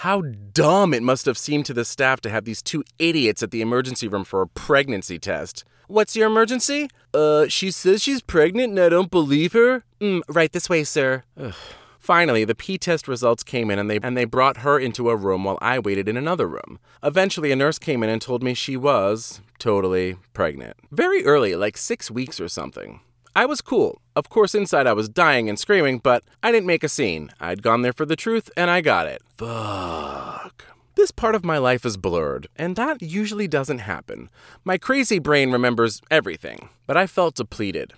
How 0.00 0.20
dumb 0.20 0.92
it 0.92 1.02
must 1.02 1.24
have 1.24 1.38
seemed 1.38 1.64
to 1.66 1.72
the 1.72 1.82
staff 1.82 2.20
to 2.20 2.28
have 2.28 2.44
these 2.44 2.60
two 2.60 2.84
idiots 2.98 3.42
at 3.42 3.50
the 3.50 3.62
emergency 3.62 4.08
room 4.08 4.24
for 4.24 4.42
a 4.42 4.46
pregnancy 4.46 5.18
test. 5.18 5.64
What's 5.88 6.14
your 6.14 6.26
emergency? 6.26 6.90
Uh, 7.14 7.48
she 7.48 7.70
says 7.70 8.02
she's 8.02 8.20
pregnant 8.20 8.72
and 8.72 8.78
I 8.78 8.90
don't 8.90 9.10
believe 9.10 9.54
her? 9.54 9.84
Mm, 10.02 10.20
right 10.28 10.52
this 10.52 10.68
way, 10.68 10.84
sir. 10.84 11.22
Ugh. 11.40 11.54
Finally, 11.98 12.44
the 12.44 12.54
P 12.54 12.76
test 12.76 13.08
results 13.08 13.42
came 13.42 13.70
in 13.70 13.78
and 13.78 13.88
they, 13.88 13.98
and 14.02 14.18
they 14.18 14.26
brought 14.26 14.58
her 14.58 14.78
into 14.78 15.08
a 15.08 15.16
room 15.16 15.44
while 15.44 15.58
I 15.62 15.78
waited 15.78 16.10
in 16.10 16.18
another 16.18 16.46
room. 16.46 16.78
Eventually, 17.02 17.50
a 17.50 17.56
nurse 17.56 17.78
came 17.78 18.02
in 18.02 18.10
and 18.10 18.20
told 18.20 18.42
me 18.42 18.52
she 18.52 18.76
was 18.76 19.40
totally 19.58 20.18
pregnant. 20.34 20.76
Very 20.92 21.24
early, 21.24 21.56
like 21.56 21.78
six 21.78 22.10
weeks 22.10 22.38
or 22.38 22.48
something. 22.48 23.00
I 23.36 23.44
was 23.44 23.60
cool. 23.60 24.00
Of 24.16 24.30
course, 24.30 24.54
inside 24.54 24.86
I 24.86 24.94
was 24.94 25.10
dying 25.10 25.50
and 25.50 25.58
screaming, 25.58 25.98
but 25.98 26.24
I 26.42 26.50
didn't 26.50 26.66
make 26.66 26.82
a 26.82 26.88
scene. 26.88 27.28
I'd 27.38 27.62
gone 27.62 27.82
there 27.82 27.92
for 27.92 28.06
the 28.06 28.16
truth 28.16 28.48
and 28.56 28.70
I 28.70 28.80
got 28.80 29.06
it. 29.06 29.20
Fuck. 29.36 30.64
This 30.94 31.10
part 31.10 31.34
of 31.34 31.44
my 31.44 31.58
life 31.58 31.84
is 31.84 31.98
blurred, 31.98 32.46
and 32.56 32.76
that 32.76 33.02
usually 33.02 33.46
doesn't 33.46 33.80
happen. 33.80 34.30
My 34.64 34.78
crazy 34.78 35.18
brain 35.18 35.50
remembers 35.50 36.00
everything, 36.10 36.70
but 36.86 36.96
I 36.96 37.06
felt 37.06 37.34
depleted, 37.34 37.92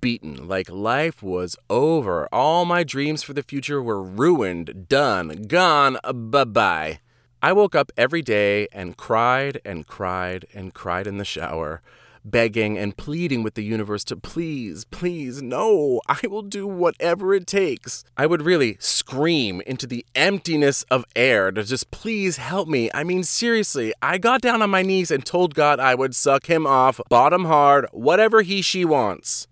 beaten, 0.00 0.48
like 0.48 0.68
life 0.68 1.22
was 1.22 1.54
over. 1.70 2.28
All 2.32 2.64
my 2.64 2.82
dreams 2.82 3.22
for 3.22 3.34
the 3.34 3.44
future 3.44 3.80
were 3.80 4.02
ruined, 4.02 4.88
done, 4.88 5.44
gone, 5.46 5.96
bye 6.12 6.42
bye. 6.42 6.98
I 7.40 7.52
woke 7.52 7.76
up 7.76 7.92
every 7.96 8.22
day 8.22 8.66
and 8.72 8.96
cried 8.96 9.60
and 9.64 9.86
cried 9.86 10.46
and 10.52 10.74
cried 10.74 11.06
in 11.06 11.18
the 11.18 11.24
shower 11.24 11.82
begging 12.24 12.78
and 12.78 12.96
pleading 12.96 13.42
with 13.42 13.54
the 13.54 13.64
universe 13.64 14.04
to 14.04 14.16
please, 14.16 14.84
please, 14.86 15.42
no, 15.42 16.00
I 16.08 16.20
will 16.26 16.42
do 16.42 16.66
whatever 16.66 17.34
it 17.34 17.46
takes. 17.46 18.04
I 18.16 18.26
would 18.26 18.42
really 18.42 18.76
scream 18.80 19.60
into 19.66 19.86
the 19.86 20.04
emptiness 20.14 20.82
of 20.84 21.04
air 21.16 21.50
to 21.52 21.64
just 21.64 21.90
please 21.90 22.36
help 22.36 22.68
me. 22.68 22.90
I 22.94 23.04
mean, 23.04 23.22
seriously, 23.22 23.92
I 24.00 24.18
got 24.18 24.40
down 24.40 24.62
on 24.62 24.70
my 24.70 24.82
knees 24.82 25.10
and 25.10 25.24
told 25.24 25.54
God 25.54 25.80
I 25.80 25.94
would 25.94 26.14
suck 26.14 26.46
him 26.46 26.66
off, 26.66 27.00
bottom 27.08 27.44
hard, 27.44 27.86
whatever 27.92 28.42
he 28.42 28.62
she 28.62 28.84
wants. 28.84 29.46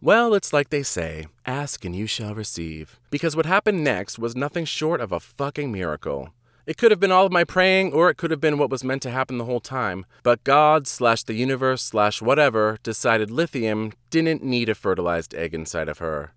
Well, 0.00 0.34
it's 0.34 0.52
like 0.52 0.70
they 0.70 0.82
say 0.82 1.26
ask 1.46 1.84
and 1.84 1.94
you 1.94 2.06
shall 2.06 2.34
receive. 2.34 2.98
Because 3.10 3.36
what 3.36 3.46
happened 3.46 3.84
next 3.84 4.18
was 4.18 4.34
nothing 4.34 4.64
short 4.64 5.00
of 5.00 5.12
a 5.12 5.20
fucking 5.20 5.70
miracle. 5.70 6.30
It 6.64 6.76
could 6.76 6.92
have 6.92 7.00
been 7.00 7.10
all 7.10 7.26
of 7.26 7.32
my 7.32 7.42
praying, 7.42 7.92
or 7.92 8.08
it 8.08 8.16
could 8.16 8.30
have 8.30 8.40
been 8.40 8.56
what 8.56 8.70
was 8.70 8.84
meant 8.84 9.02
to 9.02 9.10
happen 9.10 9.38
the 9.38 9.44
whole 9.44 9.60
time. 9.60 10.06
But 10.22 10.44
God 10.44 10.86
slash 10.86 11.24
the 11.24 11.34
universe 11.34 11.82
slash 11.82 12.22
whatever 12.22 12.78
decided 12.82 13.30
lithium 13.30 13.92
didn't 14.10 14.44
need 14.44 14.68
a 14.68 14.74
fertilized 14.74 15.34
egg 15.34 15.54
inside 15.54 15.88
of 15.88 15.98
her. 15.98 16.32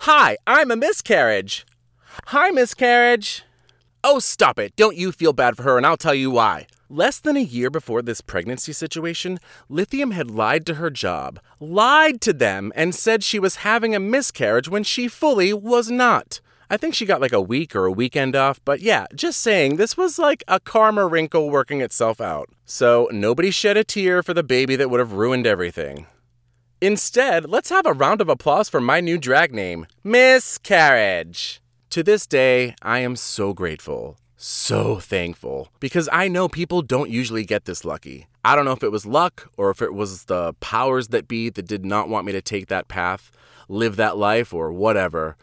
Hi, 0.00 0.36
I'm 0.46 0.70
a 0.70 0.76
miscarriage. 0.76 1.66
Hi, 2.26 2.50
miscarriage. 2.50 3.44
Oh, 4.02 4.18
stop 4.18 4.58
it. 4.58 4.74
Don't 4.74 4.96
you 4.96 5.12
feel 5.12 5.32
bad 5.32 5.56
for 5.56 5.62
her, 5.62 5.76
and 5.76 5.86
I'll 5.86 5.96
tell 5.96 6.14
you 6.14 6.30
why. 6.30 6.66
Less 6.88 7.20
than 7.20 7.36
a 7.36 7.40
year 7.40 7.70
before 7.70 8.02
this 8.02 8.20
pregnancy 8.20 8.72
situation, 8.72 9.38
Lithium 9.68 10.10
had 10.10 10.30
lied 10.30 10.66
to 10.66 10.74
her 10.74 10.90
job, 10.90 11.38
lied 11.60 12.20
to 12.22 12.32
them, 12.32 12.72
and 12.74 12.92
said 12.94 13.22
she 13.22 13.38
was 13.38 13.56
having 13.56 13.94
a 13.94 14.00
miscarriage 14.00 14.68
when 14.68 14.82
she 14.82 15.06
fully 15.06 15.52
was 15.52 15.88
not. 15.88 16.40
I 16.72 16.76
think 16.76 16.94
she 16.94 17.04
got 17.04 17.20
like 17.20 17.32
a 17.32 17.40
week 17.40 17.74
or 17.74 17.86
a 17.86 17.90
weekend 17.90 18.36
off, 18.36 18.60
but 18.64 18.80
yeah, 18.80 19.06
just 19.12 19.40
saying, 19.40 19.74
this 19.74 19.96
was 19.96 20.20
like 20.20 20.44
a 20.46 20.60
karma 20.60 21.04
wrinkle 21.04 21.50
working 21.50 21.80
itself 21.80 22.20
out. 22.20 22.48
So 22.64 23.08
nobody 23.10 23.50
shed 23.50 23.76
a 23.76 23.82
tear 23.82 24.22
for 24.22 24.34
the 24.34 24.44
baby 24.44 24.76
that 24.76 24.88
would 24.88 25.00
have 25.00 25.14
ruined 25.14 25.48
everything. 25.48 26.06
Instead, 26.80 27.50
let's 27.50 27.70
have 27.70 27.86
a 27.86 27.92
round 27.92 28.20
of 28.20 28.28
applause 28.28 28.68
for 28.68 28.80
my 28.80 29.00
new 29.00 29.18
drag 29.18 29.52
name, 29.52 29.88
Miscarriage. 30.04 31.60
To 31.90 32.04
this 32.04 32.24
day, 32.24 32.76
I 32.82 33.00
am 33.00 33.16
so 33.16 33.52
grateful, 33.52 34.16
so 34.36 35.00
thankful, 35.00 35.72
because 35.80 36.08
I 36.12 36.28
know 36.28 36.48
people 36.48 36.82
don't 36.82 37.10
usually 37.10 37.44
get 37.44 37.64
this 37.64 37.84
lucky. 37.84 38.28
I 38.44 38.54
don't 38.54 38.64
know 38.64 38.70
if 38.70 38.84
it 38.84 38.92
was 38.92 39.04
luck 39.04 39.50
or 39.56 39.70
if 39.70 39.82
it 39.82 39.92
was 39.92 40.26
the 40.26 40.54
powers 40.60 41.08
that 41.08 41.26
be 41.26 41.50
that 41.50 41.66
did 41.66 41.84
not 41.84 42.08
want 42.08 42.26
me 42.26 42.32
to 42.32 42.40
take 42.40 42.68
that 42.68 42.86
path, 42.86 43.32
live 43.68 43.96
that 43.96 44.16
life, 44.16 44.54
or 44.54 44.72
whatever. 44.72 45.36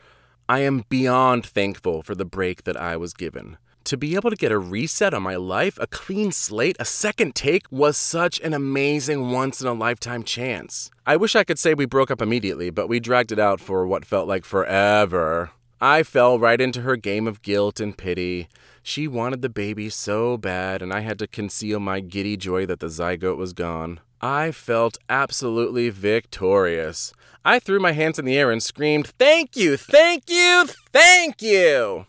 I 0.50 0.60
am 0.60 0.86
beyond 0.88 1.46
thankful 1.46 2.02
for 2.02 2.16
the 2.16 2.24
break 2.24 2.64
that 2.64 2.78
I 2.78 2.96
was 2.96 3.14
given. 3.14 3.58
To 3.84 3.98
be 3.98 4.16
able 4.16 4.30
to 4.30 4.36
get 4.38 4.52
a 4.52 4.58
reset 4.58 5.14
on 5.14 5.22
my 5.22 5.36
life, 5.36 5.78
a 5.82 5.88
clean 5.88 6.32
slate, 6.32 6.78
a 6.80 6.86
second 6.86 7.36
take 7.36 7.70
was 7.70 7.98
such 7.98 8.40
an 8.40 8.54
amazing 8.54 9.32
once 9.32 9.60
in 9.60 9.68
a 9.68 9.74
lifetime 9.74 10.24
chance. 10.24 10.90
I 11.06 11.18
wish 11.18 11.36
I 11.36 11.44
could 11.44 11.60
say 11.60 11.74
we 11.74 11.86
broke 11.86 12.10
up 12.10 12.22
immediately, 12.22 12.70
but 12.70 12.88
we 12.88 13.02
dragged 13.02 13.34
it 13.34 13.40
out 13.40 13.60
for 13.60 13.86
what 13.86 14.06
felt 14.06 14.30
like 14.30 14.46
forever. 14.46 15.52
I 15.82 16.04
fell 16.04 16.40
right 16.40 16.62
into 16.62 16.82
her 16.82 16.96
game 16.96 17.28
of 17.28 17.42
guilt 17.42 17.82
and 17.82 17.98
pity. 17.98 18.48
She 18.82 19.06
wanted 19.06 19.42
the 19.42 19.50
baby 19.50 19.90
so 19.90 20.38
bad, 20.38 20.82
and 20.82 20.94
I 20.94 21.02
had 21.02 21.20
to 21.20 21.28
conceal 21.28 21.82
my 21.82 22.00
giddy 22.00 22.38
joy 22.38 22.66
that 22.68 22.80
the 22.80 22.88
zygote 22.88 23.38
was 23.38 23.52
gone. 23.52 24.00
I 24.22 24.52
felt 24.52 24.98
absolutely 25.10 25.90
victorious. 25.90 27.14
I 27.46 27.60
threw 27.60 27.80
my 27.80 27.92
hands 27.92 28.18
in 28.18 28.26
the 28.26 28.38
air 28.38 28.52
and 28.52 28.62
screamed, 28.62 29.08
Thank 29.20 29.56
you, 29.56 29.78
thank 29.78 30.30
you, 30.30 30.66
thank 30.92 31.42
you! 31.42 32.08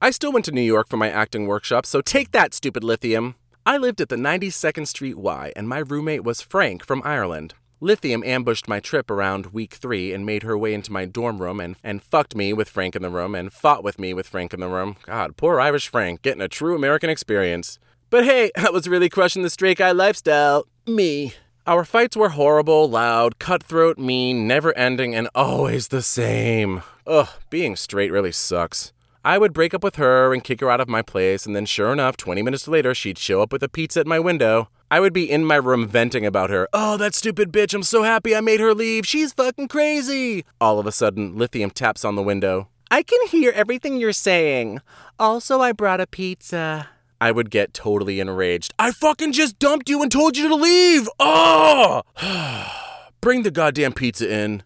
I 0.00 0.10
still 0.10 0.32
went 0.32 0.44
to 0.46 0.52
New 0.52 0.62
York 0.62 0.88
for 0.88 0.96
my 0.96 1.10
acting 1.10 1.46
workshop, 1.46 1.86
so 1.86 2.00
take 2.00 2.32
that, 2.32 2.54
stupid 2.54 2.82
lithium. 2.82 3.34
I 3.66 3.76
lived 3.76 4.00
at 4.00 4.08
the 4.08 4.16
92nd 4.16 4.86
Street 4.86 5.16
Y, 5.16 5.52
and 5.54 5.68
my 5.68 5.78
roommate 5.78 6.24
was 6.24 6.40
Frank 6.40 6.84
from 6.84 7.02
Ireland. 7.04 7.54
Lithium 7.80 8.24
ambushed 8.24 8.66
my 8.66 8.80
trip 8.80 9.10
around 9.10 9.46
week 9.46 9.74
three 9.74 10.12
and 10.14 10.24
made 10.24 10.42
her 10.42 10.56
way 10.56 10.72
into 10.72 10.92
my 10.92 11.04
dorm 11.04 11.42
room 11.42 11.60
and, 11.60 11.76
and 11.84 12.02
fucked 12.02 12.34
me 12.34 12.54
with 12.54 12.68
Frank 12.68 12.96
in 12.96 13.02
the 13.02 13.10
room 13.10 13.34
and 13.34 13.52
fought 13.52 13.84
with 13.84 13.98
me 13.98 14.14
with 14.14 14.26
Frank 14.26 14.54
in 14.54 14.60
the 14.60 14.68
room. 14.68 14.96
God, 15.04 15.36
poor 15.36 15.60
Irish 15.60 15.88
Frank, 15.88 16.22
getting 16.22 16.40
a 16.40 16.48
true 16.48 16.74
American 16.74 17.10
experience. 17.10 17.78
But 18.08 18.24
hey, 18.24 18.50
I 18.56 18.70
was 18.70 18.88
really 18.88 19.08
crushing 19.08 19.42
the 19.42 19.50
straight 19.50 19.78
guy 19.78 19.92
lifestyle. 19.92 20.64
Me. 20.86 21.34
Our 21.66 21.84
fights 21.84 22.14
were 22.14 22.30
horrible, 22.30 22.90
loud, 22.90 23.38
cutthroat, 23.38 23.98
mean, 23.98 24.46
never 24.46 24.76
ending, 24.76 25.14
and 25.14 25.30
always 25.34 25.88
the 25.88 26.02
same. 26.02 26.82
Ugh, 27.06 27.28
being 27.48 27.74
straight 27.74 28.12
really 28.12 28.32
sucks. 28.32 28.92
I 29.24 29.38
would 29.38 29.54
break 29.54 29.72
up 29.72 29.82
with 29.82 29.96
her 29.96 30.34
and 30.34 30.44
kick 30.44 30.60
her 30.60 30.70
out 30.70 30.82
of 30.82 30.88
my 30.88 31.00
place, 31.00 31.46
and 31.46 31.56
then 31.56 31.64
sure 31.64 31.90
enough, 31.90 32.18
20 32.18 32.42
minutes 32.42 32.68
later, 32.68 32.94
she'd 32.94 33.16
show 33.16 33.40
up 33.40 33.50
with 33.50 33.62
a 33.62 33.68
pizza 33.70 34.00
at 34.00 34.06
my 34.06 34.18
window. 34.18 34.68
I 34.90 35.00
would 35.00 35.14
be 35.14 35.30
in 35.30 35.46
my 35.46 35.56
room 35.56 35.88
venting 35.88 36.26
about 36.26 36.50
her. 36.50 36.68
Oh, 36.74 36.98
that 36.98 37.14
stupid 37.14 37.50
bitch, 37.50 37.72
I'm 37.72 37.82
so 37.82 38.02
happy 38.02 38.36
I 38.36 38.42
made 38.42 38.60
her 38.60 38.74
leave. 38.74 39.06
She's 39.06 39.32
fucking 39.32 39.68
crazy. 39.68 40.44
All 40.60 40.78
of 40.78 40.86
a 40.86 40.92
sudden, 40.92 41.38
Lithium 41.38 41.70
taps 41.70 42.04
on 42.04 42.14
the 42.14 42.22
window. 42.22 42.68
I 42.90 43.02
can 43.02 43.26
hear 43.28 43.50
everything 43.52 43.96
you're 43.96 44.12
saying. 44.12 44.82
Also, 45.18 45.62
I 45.62 45.72
brought 45.72 46.00
a 46.00 46.06
pizza. 46.06 46.90
I 47.24 47.30
would 47.30 47.48
get 47.48 47.72
totally 47.72 48.20
enraged. 48.20 48.74
I 48.78 48.90
fucking 48.90 49.32
just 49.32 49.58
dumped 49.58 49.88
you 49.88 50.02
and 50.02 50.12
told 50.12 50.36
you 50.36 50.46
to 50.46 50.54
leave! 50.54 51.08
Oh! 51.18 52.02
Bring 53.22 53.44
the 53.44 53.50
goddamn 53.50 53.94
pizza 53.94 54.30
in. 54.30 54.62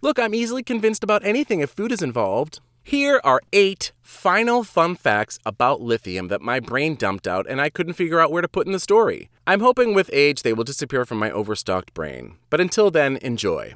Look, 0.00 0.18
I'm 0.18 0.34
easily 0.34 0.62
convinced 0.62 1.04
about 1.04 1.22
anything 1.22 1.60
if 1.60 1.68
food 1.68 1.92
is 1.92 2.00
involved. 2.00 2.60
Here 2.82 3.20
are 3.24 3.42
eight 3.52 3.92
final 4.00 4.64
fun 4.64 4.94
facts 4.94 5.38
about 5.44 5.82
lithium 5.82 6.28
that 6.28 6.40
my 6.40 6.60
brain 6.60 6.94
dumped 6.94 7.28
out 7.28 7.46
and 7.46 7.60
I 7.60 7.68
couldn't 7.68 7.92
figure 7.92 8.20
out 8.20 8.32
where 8.32 8.40
to 8.40 8.48
put 8.48 8.66
in 8.66 8.72
the 8.72 8.80
story. 8.80 9.28
I'm 9.46 9.60
hoping 9.60 9.92
with 9.92 10.08
age 10.10 10.40
they 10.40 10.54
will 10.54 10.64
disappear 10.64 11.04
from 11.04 11.18
my 11.18 11.30
overstocked 11.30 11.92
brain. 11.92 12.38
But 12.48 12.62
until 12.62 12.90
then, 12.90 13.18
enjoy. 13.18 13.74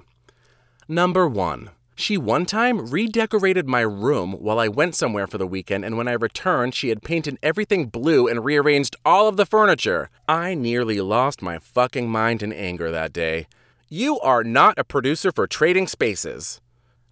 Number 0.89 1.29
one. 1.29 1.69
She 1.95 2.17
one 2.17 2.47
time 2.47 2.91
redecorated 2.91 3.69
my 3.69 3.83
room 3.83 4.33
while 4.33 4.59
I 4.59 4.69
went 4.69 4.95
somewhere 4.95 5.27
for 5.27 5.39
the 5.39 5.47
weekend, 5.47 5.85
and 5.85 5.97
when 5.97 6.09
I 6.09 6.13
returned, 6.13 6.75
she 6.75 6.89
had 6.89 7.03
painted 7.03 7.39
everything 7.43 7.87
blue 7.87 8.27
and 8.27 8.45
rearranged 8.45 8.97
all 9.05 9.29
of 9.29 9.37
the 9.37 9.47
furniture. 9.47 10.09
I 10.27 10.55
nearly 10.55 11.01
lost 11.01 11.43
my 11.43 11.59
fucking 11.59 12.09
mind 12.09 12.43
in 12.43 12.53
anger 12.53 12.91
that 12.91 13.13
day. 13.13 13.47
You 13.89 14.19
are 14.21 14.43
not 14.43 14.79
a 14.79 14.85
producer 14.85 15.31
for 15.33 15.47
Trading 15.47 15.87
Spaces. 15.87 16.61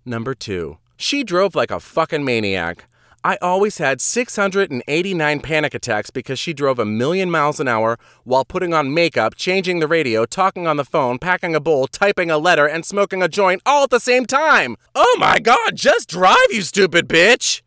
Number 0.04 0.34
two. 0.34 0.78
She 0.96 1.24
drove 1.24 1.54
like 1.54 1.70
a 1.70 1.80
fucking 1.80 2.24
maniac. 2.24 2.84
I 3.22 3.36
always 3.42 3.76
had 3.76 4.00
689 4.00 5.40
panic 5.40 5.74
attacks 5.74 6.08
because 6.10 6.38
she 6.38 6.54
drove 6.54 6.78
a 6.78 6.86
million 6.86 7.30
miles 7.30 7.60
an 7.60 7.68
hour 7.68 7.98
while 8.24 8.46
putting 8.46 8.72
on 8.72 8.94
makeup, 8.94 9.34
changing 9.36 9.80
the 9.80 9.88
radio, 9.88 10.24
talking 10.24 10.66
on 10.66 10.78
the 10.78 10.86
phone, 10.86 11.18
packing 11.18 11.54
a 11.54 11.60
bowl, 11.60 11.86
typing 11.86 12.30
a 12.30 12.38
letter, 12.38 12.66
and 12.66 12.86
smoking 12.86 13.22
a 13.22 13.28
joint 13.28 13.60
all 13.66 13.84
at 13.84 13.90
the 13.90 14.00
same 14.00 14.24
time. 14.24 14.76
Oh 14.94 15.16
my 15.20 15.38
god, 15.38 15.76
just 15.76 16.08
drive, 16.08 16.36
you 16.50 16.62
stupid 16.62 17.08
bitch! 17.08 17.60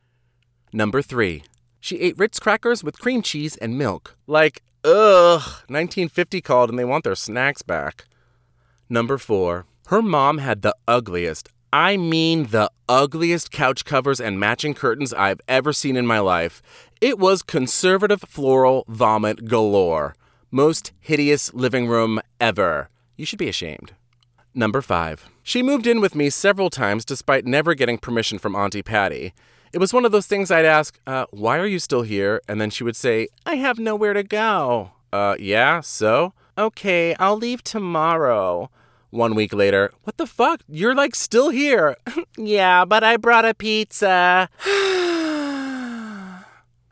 Number 0.73 1.03
three. 1.03 1.43
She 1.79 1.99
ate 1.99 2.17
Ritz 2.17 2.39
crackers 2.39 2.83
with 2.83 2.97
cream 2.99 3.21
cheese 3.21 3.55
and 3.57 3.77
milk. 3.77 4.15
Like, 4.25 4.63
ugh, 4.83 5.41
1950 5.67 6.41
called 6.41 6.71
and 6.71 6.79
they 6.79 6.85
want 6.85 7.03
their 7.03 7.13
snacks 7.13 7.61
back. 7.61 8.05
Number 8.89 9.19
four. 9.19 9.65
Her 9.87 10.01
mom 10.01 10.37
had 10.39 10.61
the 10.61 10.73
ugliest, 10.87 11.49
I 11.73 11.97
mean 11.97 12.43
the 12.51 12.69
ugliest 12.87 13.49
couch 13.49 13.83
covers 13.83 14.21
and 14.21 14.39
matching 14.39 14.75
curtains 14.75 15.11
I've 15.11 15.41
ever 15.47 15.73
seen 15.73 15.97
in 15.97 16.05
my 16.05 16.19
life. 16.19 16.61
It 17.01 17.17
was 17.17 17.41
conservative 17.41 18.21
floral 18.27 18.85
vomit 18.87 19.45
galore. 19.45 20.15
Most 20.51 20.91
hideous 20.99 21.51
living 21.51 21.87
room 21.87 22.21
ever. 22.39 22.89
You 23.17 23.25
should 23.25 23.39
be 23.39 23.49
ashamed. 23.49 23.93
Number 24.53 24.83
five. 24.83 25.25
She 25.41 25.63
moved 25.63 25.87
in 25.87 25.99
with 25.99 26.13
me 26.13 26.29
several 26.29 26.69
times 26.69 27.05
despite 27.05 27.43
never 27.43 27.73
getting 27.73 27.97
permission 27.97 28.37
from 28.37 28.55
Auntie 28.55 28.83
Patty. 28.83 29.33
It 29.73 29.79
was 29.79 29.91
one 29.91 30.05
of 30.05 30.11
those 30.11 30.27
things 30.27 30.51
I'd 30.51 30.65
ask, 30.65 30.99
uh, 31.07 31.25
Why 31.31 31.57
are 31.57 31.65
you 31.65 31.79
still 31.79 32.03
here? 32.03 32.39
And 32.47 32.61
then 32.61 32.69
she 32.69 32.83
would 32.83 32.95
say, 32.95 33.29
I 33.47 33.55
have 33.55 33.79
nowhere 33.79 34.13
to 34.13 34.21
go. 34.21 34.91
Uh, 35.11 35.37
yeah, 35.39 35.81
so? 35.81 36.33
Okay, 36.55 37.15
I'll 37.15 37.37
leave 37.37 37.63
tomorrow. 37.63 38.69
One 39.13 39.35
week 39.35 39.53
later, 39.53 39.91
what 40.05 40.17
the 40.17 40.25
fuck? 40.25 40.61
You're 40.67 40.95
like 40.95 41.13
still 41.13 41.51
here. 41.51 41.95
yeah, 42.35 42.83
but 42.83 43.03
I 43.03 43.17
brought 43.17 43.45
a 43.45 43.53
pizza. 43.53 44.49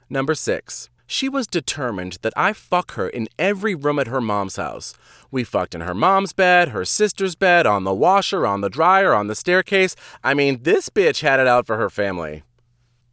Number 0.07 0.35
six. 0.35 0.91
She 1.07 1.27
was 1.27 1.47
determined 1.47 2.19
that 2.21 2.33
I 2.37 2.53
fuck 2.53 2.91
her 2.91 3.09
in 3.09 3.27
every 3.39 3.73
room 3.73 3.97
at 3.97 4.05
her 4.05 4.21
mom's 4.21 4.57
house. 4.57 4.93
We 5.31 5.43
fucked 5.43 5.73
in 5.73 5.81
her 5.81 5.95
mom's 5.95 6.31
bed, 6.31 6.67
her 6.69 6.85
sister's 6.85 7.33
bed, 7.33 7.65
on 7.65 7.85
the 7.85 7.93
washer, 7.93 8.45
on 8.45 8.61
the 8.61 8.69
dryer, 8.69 9.15
on 9.15 9.25
the 9.25 9.33
staircase. 9.33 9.95
I 10.23 10.35
mean, 10.35 10.61
this 10.61 10.89
bitch 10.89 11.21
had 11.21 11.39
it 11.39 11.47
out 11.47 11.65
for 11.65 11.77
her 11.77 11.89
family. 11.89 12.43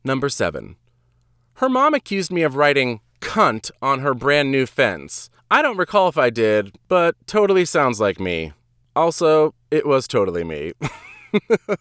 Number 0.04 0.28
seven. 0.28 0.76
Her 1.54 1.70
mom 1.70 1.94
accused 1.94 2.30
me 2.30 2.42
of 2.42 2.56
writing 2.56 3.00
cunt 3.22 3.70
on 3.80 4.00
her 4.00 4.12
brand 4.12 4.52
new 4.52 4.66
fence. 4.66 5.30
I 5.50 5.62
don't 5.62 5.78
recall 5.78 6.08
if 6.08 6.18
I 6.18 6.28
did, 6.28 6.76
but 6.88 7.16
totally 7.26 7.64
sounds 7.64 8.02
like 8.02 8.20
me. 8.20 8.52
Also, 8.98 9.54
it 9.70 9.86
was 9.86 10.08
totally 10.08 10.42
me. 10.42 10.72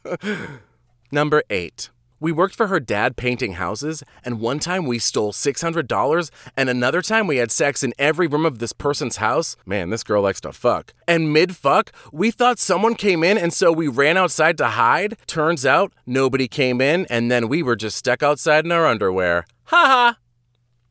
Number 1.12 1.42
eight. 1.50 1.90
We 2.20 2.32
worked 2.32 2.54
for 2.54 2.68
her 2.68 2.80
dad 2.80 3.18
painting 3.18 3.54
houses, 3.54 4.04
and 4.24 4.40
one 4.40 4.60
time 4.60 4.86
we 4.86 5.00
stole 5.00 5.34
$600, 5.34 6.30
and 6.56 6.70
another 6.70 7.02
time 7.02 7.26
we 7.26 7.38
had 7.38 7.50
sex 7.50 7.82
in 7.82 7.96
every 7.98 8.28
room 8.28 8.46
of 8.46 8.60
this 8.60 8.72
person's 8.72 9.18
house. 9.18 9.56
Man, 9.66 9.90
this 9.90 10.04
girl 10.04 10.22
likes 10.22 10.42
to 10.42 10.54
fuck. 10.54 10.94
And 11.08 11.34
mid 11.34 11.56
fuck, 11.56 11.92
we 12.12 12.30
thought 12.30 12.60
someone 12.60 12.94
came 12.94 13.24
in, 13.24 13.36
and 13.36 13.52
so 13.52 13.72
we 13.72 13.88
ran 13.88 14.16
outside 14.16 14.56
to 14.60 14.68
hide. 14.68 15.18
Turns 15.26 15.66
out, 15.66 15.94
nobody 16.06 16.48
came 16.48 16.80
in, 16.82 17.08
and 17.10 17.32
then 17.32 17.48
we 17.48 17.64
were 17.64 17.76
just 17.76 17.98
stuck 17.98 18.22
outside 18.22 18.64
in 18.64 18.72
our 18.72 18.86
underwear. 18.86 19.48
Ha 19.66 19.86
ha! 19.86 20.18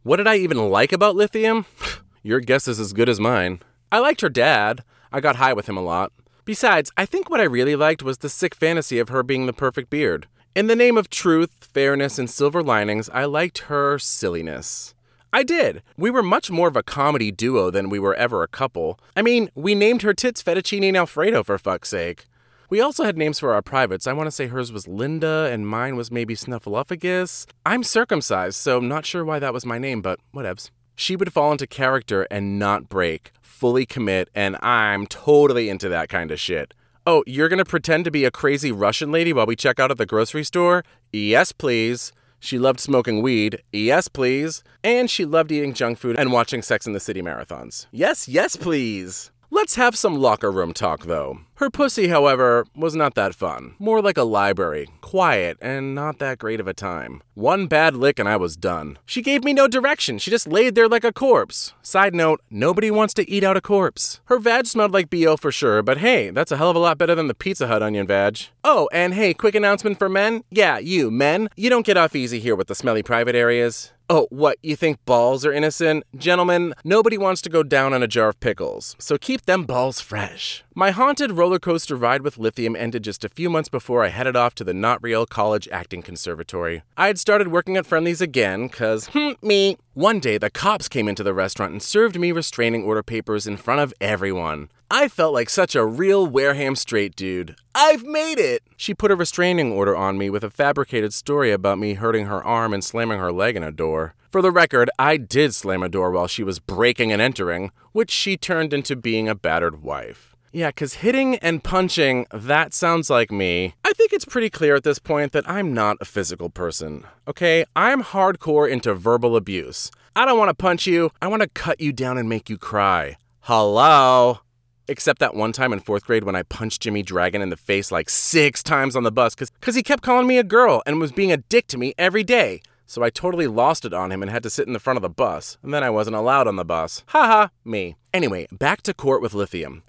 What 0.03 0.17
did 0.17 0.27
I 0.27 0.39
even 0.39 0.71
like 0.71 0.93
about 0.93 1.15
Lithium? 1.15 1.67
Your 2.25 2.41
guess 2.41 2.67
is 2.67 2.81
as 2.81 2.93
good 2.93 3.09
as 3.09 3.21
mine. 3.21 3.61
I 3.93 4.01
liked 4.01 4.23
her 4.23 4.29
dad. 4.29 4.83
I 5.17 5.21
got 5.21 5.37
high 5.37 5.55
with 5.55 5.67
him 5.67 5.79
a 5.79 5.83
lot. 5.83 6.13
Besides, 6.45 6.93
I 6.99 7.07
think 7.07 7.31
what 7.31 7.41
I 7.41 7.45
really 7.45 7.75
liked 7.75 8.03
was 8.03 8.19
the 8.19 8.29
sick 8.29 8.55
fantasy 8.55 8.99
of 8.99 9.09
her 9.09 9.23
being 9.23 9.47
the 9.47 9.55
perfect 9.55 9.89
beard. 9.89 10.27
In 10.55 10.67
the 10.67 10.77
name 10.77 10.99
of 10.99 11.09
truth, 11.09 11.49
fairness, 11.73 12.19
and 12.19 12.29
silver 12.29 12.63
linings, 12.63 13.09
I 13.09 13.25
liked 13.25 13.71
her 13.71 13.99
silliness. 13.99 14.95
I 15.33 15.43
did. 15.43 15.83
We 15.97 16.11
were 16.11 16.23
much 16.23 16.51
more 16.51 16.69
of 16.69 16.77
a 16.77 16.83
comedy 16.83 17.33
duo 17.33 17.71
than 17.71 17.89
we 17.89 17.99
were 17.99 18.15
ever 18.17 18.43
a 18.43 18.47
couple. 18.49 19.01
I 19.17 19.23
mean, 19.23 19.49
we 19.55 19.75
named 19.75 20.03
her 20.03 20.13
tits 20.13 20.43
Fettuccine 20.43 20.85
and 20.85 20.99
Alfredo 20.99 21.45
for 21.45 21.57
fuck's 21.57 21.89
sake. 21.89 22.27
We 22.69 22.83
also 22.83 23.05
had 23.05 23.17
names 23.17 23.39
for 23.39 23.55
our 23.55 23.63
privates. 23.63 24.07
I 24.07 24.13
want 24.13 24.27
to 24.27 24.31
say 24.31 24.49
hers 24.49 24.71
was 24.71 24.87
Linda 24.87 25.49
and 25.51 25.67
mine 25.67 25.97
was 25.97 26.11
maybe 26.11 26.35
Snuffleupagus. 26.35 27.47
I'm 27.65 27.85
circumcised, 27.85 28.57
so 28.57 28.77
I'm 28.77 28.89
not 28.89 29.07
sure 29.07 29.25
why 29.25 29.39
that 29.39 29.55
was 29.55 29.65
my 29.65 29.79
name, 29.79 30.03
but 30.03 30.21
whatevs. 30.35 30.69
She 30.95 31.15
would 31.15 31.33
fall 31.33 31.53
into 31.53 31.67
character 31.67 32.27
and 32.31 32.59
not 32.59 32.89
break, 32.89 33.31
fully 33.57 33.87
commit, 33.87 34.29
and 34.35 34.57
I'm 34.63 35.07
totally 35.07 35.71
into 35.71 35.89
that 35.89 36.11
kind 36.11 36.31
of 36.31 36.39
shit. 36.39 36.75
Oh, 37.07 37.25
you're 37.27 37.49
gonna 37.49 37.65
pretend 37.65 38.05
to 38.05 38.11
be 38.11 38.25
a 38.27 38.31
crazy 38.31 38.71
Russian 38.71 39.11
lady 39.11 39.33
while 39.33 39.47
we 39.47 39.57
check 39.57 39.81
out 39.81 39.91
at 39.91 39.97
the 39.97 40.05
grocery 40.05 40.45
store? 40.45 40.85
Yes, 41.13 41.53
please. 41.53 42.13
She 42.39 42.59
loved 42.59 42.81
smoking 42.81 43.23
weed. 43.23 43.63
Yes, 43.73 44.09
please. 44.09 44.63
And 44.85 45.11
she 45.11 45.25
loved 45.25 45.51
eating 45.51 45.73
junk 45.73 45.99
food 45.99 46.19
and 46.19 46.33
watching 46.33 46.61
Sex 46.61 46.87
in 46.87 46.93
the 46.93 47.01
City 47.01 47.23
marathons. 47.23 47.87
Yes, 47.91 48.29
yes, 48.29 48.57
please. 48.57 49.31
Let's 49.49 49.77
have 49.77 49.97
some 49.97 50.17
locker 50.17 50.51
room 50.51 50.73
talk, 50.73 51.05
though. 51.05 51.39
Her 51.55 51.71
pussy, 51.71 52.09
however, 52.09 52.67
was 52.75 52.97
not 52.97 53.15
that 53.15 53.35
fun. 53.35 53.77
More 53.79 54.03
like 54.03 54.19
a 54.19 54.25
library, 54.25 54.89
quiet, 55.01 55.57
and 55.63 55.95
not 55.95 56.19
that 56.19 56.39
great 56.39 56.59
of 56.59 56.67
a 56.67 56.75
time. 56.75 57.23
One 57.35 57.67
bad 57.67 57.95
lick 57.95 58.19
and 58.19 58.29
I 58.29 58.37
was 58.37 58.57
done. 58.57 58.99
She 59.07 59.23
gave 59.23 59.45
me 59.45 59.53
no 59.53 59.69
direction, 59.69 60.19
she 60.19 60.31
just 60.31 60.49
laid 60.49 60.75
there 60.75 60.89
like 60.89 61.05
a 61.05 61.13
corpse. 61.13 61.75
Side 61.81 62.15
note, 62.15 62.43
nobody 62.51 62.91
wants 62.91 63.15
to 63.15 63.31
eat 63.31 63.45
out 63.45 63.57
a 63.57 63.61
corpse. 63.61 64.21
Her 64.25 64.39
vag 64.39 64.67
smelled 64.67 64.93
like 64.93 65.11
BO 65.11 65.37
for 65.37 65.53
sure, 65.53 65.81
but 65.83 65.99
hey, 65.99 66.31
that's 66.31 66.53
a 66.53 66.57
hell 66.57 66.71
of 66.71 66.77
a 66.77 66.81
lot 66.81 66.99
better 66.99 67.15
than 67.15 67.29
the 67.29 67.35
Pizza 67.35 67.69
Hut 67.69 67.83
onion 67.83 68.07
vag. 68.07 68.49
Oh, 68.65 68.89
and 68.93 69.15
hey, 69.15 69.33
quick 69.33 69.55
announcement 69.55 69.99
for 69.99 70.09
men? 70.09 70.43
Yeah, 70.51 70.79
you, 70.79 71.11
men, 71.11 71.49
you 71.57 71.71
don't 71.71 71.87
get 71.87 71.97
off 71.97 72.17
easy 72.17 72.41
here 72.41 72.57
with 72.57 72.67
the 72.67 72.75
smelly 72.75 73.03
private 73.05 73.37
areas. 73.37 73.93
Oh, 74.09 74.29
what, 74.31 74.57
you 74.63 74.77
think 74.77 75.05
balls 75.05 75.45
are 75.45 75.53
innocent? 75.53 76.05
Gentlemen, 76.17 76.75
nobody 76.85 77.19
wants 77.19 77.43
to 77.43 77.51
go 77.51 77.65
down 77.65 77.93
on 77.93 78.05
a 78.05 78.07
jar 78.07 78.29
of 78.29 78.39
pickles, 78.39 78.95
so 79.01 79.19
keep 79.19 79.47
them 79.47 79.65
balls 79.65 80.01
fresh. 80.01 80.63
My 80.77 80.93
haunted 80.93 81.33
roller 81.33 81.59
coaster 81.59 81.97
ride 81.97 82.23
with 82.23 82.39
lithium 82.39 82.77
ended 82.77 83.03
just 83.03 83.25
a 83.25 83.29
few 83.29 83.51
months 83.51 83.69
before 83.69 84.05
I 84.05 84.09
headed 84.09 84.37
off 84.37 84.55
to 84.57 84.65
the 84.65 84.75
Not 84.75 85.03
Real 85.03 85.27
College 85.27 85.69
Acting 85.73 86.03
Conservatory. 86.03 86.85
I 86.97 87.09
had 87.09 87.19
started 87.19 87.49
working 87.49 87.77
at 87.77 87.87
Friendly's 87.87 88.21
again, 88.21 88.69
cause, 88.69 89.09
hmm, 89.09 89.33
me. 89.43 89.77
One 89.95 90.21
day, 90.21 90.39
the 90.39 90.51
cops 90.51 90.89
came 90.89 91.09
into 91.09 91.25
the 91.25 91.35
restaurant 91.35 91.73
and 91.73 91.83
served 91.83 92.21
me 92.21 92.31
restraining 92.31 92.85
order 92.85 93.03
papers 93.03 93.47
in 93.47 93.57
front 93.57 93.81
of 93.81 93.95
everyone. 94.01 94.69
I 94.89 95.09
felt 95.09 95.35
like 95.35 95.51
such 95.51 95.75
a 95.75 95.85
real 95.85 96.25
Wareham 96.27 96.77
straight 96.77 97.17
dude. 97.17 97.57
I've 97.79 98.05
made 98.05 98.39
it! 98.39 98.63
She 98.79 98.95
put 98.95 99.11
a 99.11 99.17
restraining 99.17 99.71
order 99.71 99.95
on 99.95 100.17
me 100.17 100.31
with 100.31 100.43
a 100.43 100.49
fabricated 100.49 101.13
story 101.13 101.53
about 101.53 101.79
me 101.79 101.93
hurting 101.93 102.25
her 102.25 102.43
arm 102.43 102.73
and 102.73 102.83
slamming 102.83 103.19
her 103.19 103.31
leg 103.31 103.55
in 103.55 103.63
a 103.63 103.71
door. 103.71 104.15
For 104.31 104.41
the 104.41 104.51
record, 104.51 104.89
I 104.99 105.19
did 105.19 105.55
slam 105.55 105.83
a 105.83 105.91
door 105.91 106.11
while 106.11 106.27
she 106.27 106.43
was 106.43 106.59
breaking 106.59 107.13
and 107.13 107.21
entering, 107.21 107.71
which 107.93 108.11
she 108.11 108.39
turned 108.39 108.73
into 108.73 108.97
being 108.97 109.29
a 109.29 109.35
battered 109.35 109.83
wife. 109.83 110.35
Yeah, 110.55 110.69
because 110.69 110.95
hitting 110.95 111.37
and 111.41 111.63
punching, 111.63 112.27
that 112.33 112.73
sounds 112.73 113.11
like 113.11 113.31
me. 113.31 113.75
I 113.85 113.93
think 113.93 114.15
it's 114.15 114.25
pretty 114.25 114.49
clear 114.49 114.75
at 114.75 114.83
this 114.83 114.99
point 114.99 115.33
that 115.33 115.47
I'm 115.47 115.75
not 115.75 115.99
a 116.01 116.07
physical 116.07 116.49
person. 116.49 117.05
Okay? 117.29 117.67
I'm 117.77 118.03
hardcore 118.03 118.71
into 118.71 118.95
verbal 118.95 119.37
abuse. 119.37 119.91
I 120.15 120.25
don't 120.25 120.39
want 120.39 120.49
to 120.49 120.55
punch 120.55 120.87
you, 120.87 121.11
I 121.21 121.27
want 121.27 121.43
to 121.43 121.49
cut 121.49 121.79
you 121.79 121.93
down 121.93 122.17
and 122.17 122.27
make 122.27 122.49
you 122.49 122.57
cry. 122.57 123.19
Hello? 123.41 124.41
Except 124.89 125.19
that 125.19 125.35
one 125.35 125.53
time 125.53 125.73
in 125.73 125.81
fourth 125.81 126.05
grade 126.05 126.23
when 126.23 126.37
I 126.37 126.45
punched 126.45 126.83
Jimmy 126.83 127.03
Dragon 127.03 127.43
in 127.43 127.51
the 127.51 127.57
face 127.57 127.91
like 127.91 128.09
six 128.09 128.63
times 128.63 128.95
on 128.95 129.03
the 129.03 129.11
bus 129.11 129.35
because 129.35 129.75
he 129.75 129.83
kept 129.83 130.03
calling 130.03 130.29
me 130.29 130.39
a 130.39 130.45
girl 130.45 130.83
and 130.87 131.01
was 131.01 131.11
being 131.11 131.33
a 131.33 131.39
dick 131.39 131.67
to 131.69 131.79
me 131.79 131.93
every 131.99 132.23
day. 132.23 132.61
So 132.87 133.03
I 133.03 133.11
totally 133.11 133.49
lost 133.49 133.85
it 133.85 133.93
on 133.93 134.13
him 134.13 134.23
and 134.23 134.31
had 134.31 134.45
to 134.45 134.51
sit 134.51 134.69
in 134.69 134.73
the 134.73 134.79
front 134.79 134.97
of 134.97 135.03
the 135.03 135.09
bus. 135.09 135.59
And 135.63 135.75
then 135.75 135.83
I 135.83 135.91
wasn't 135.91 136.15
allowed 136.15 136.47
on 136.47 136.55
the 136.55 136.65
bus. 136.65 137.03
Haha, 137.09 137.49
me. 137.65 137.97
Anyway, 138.15 138.47
back 138.53 138.83
to 138.83 138.95
court 138.95 139.21
with 139.21 139.35
Lithium. 139.35 139.83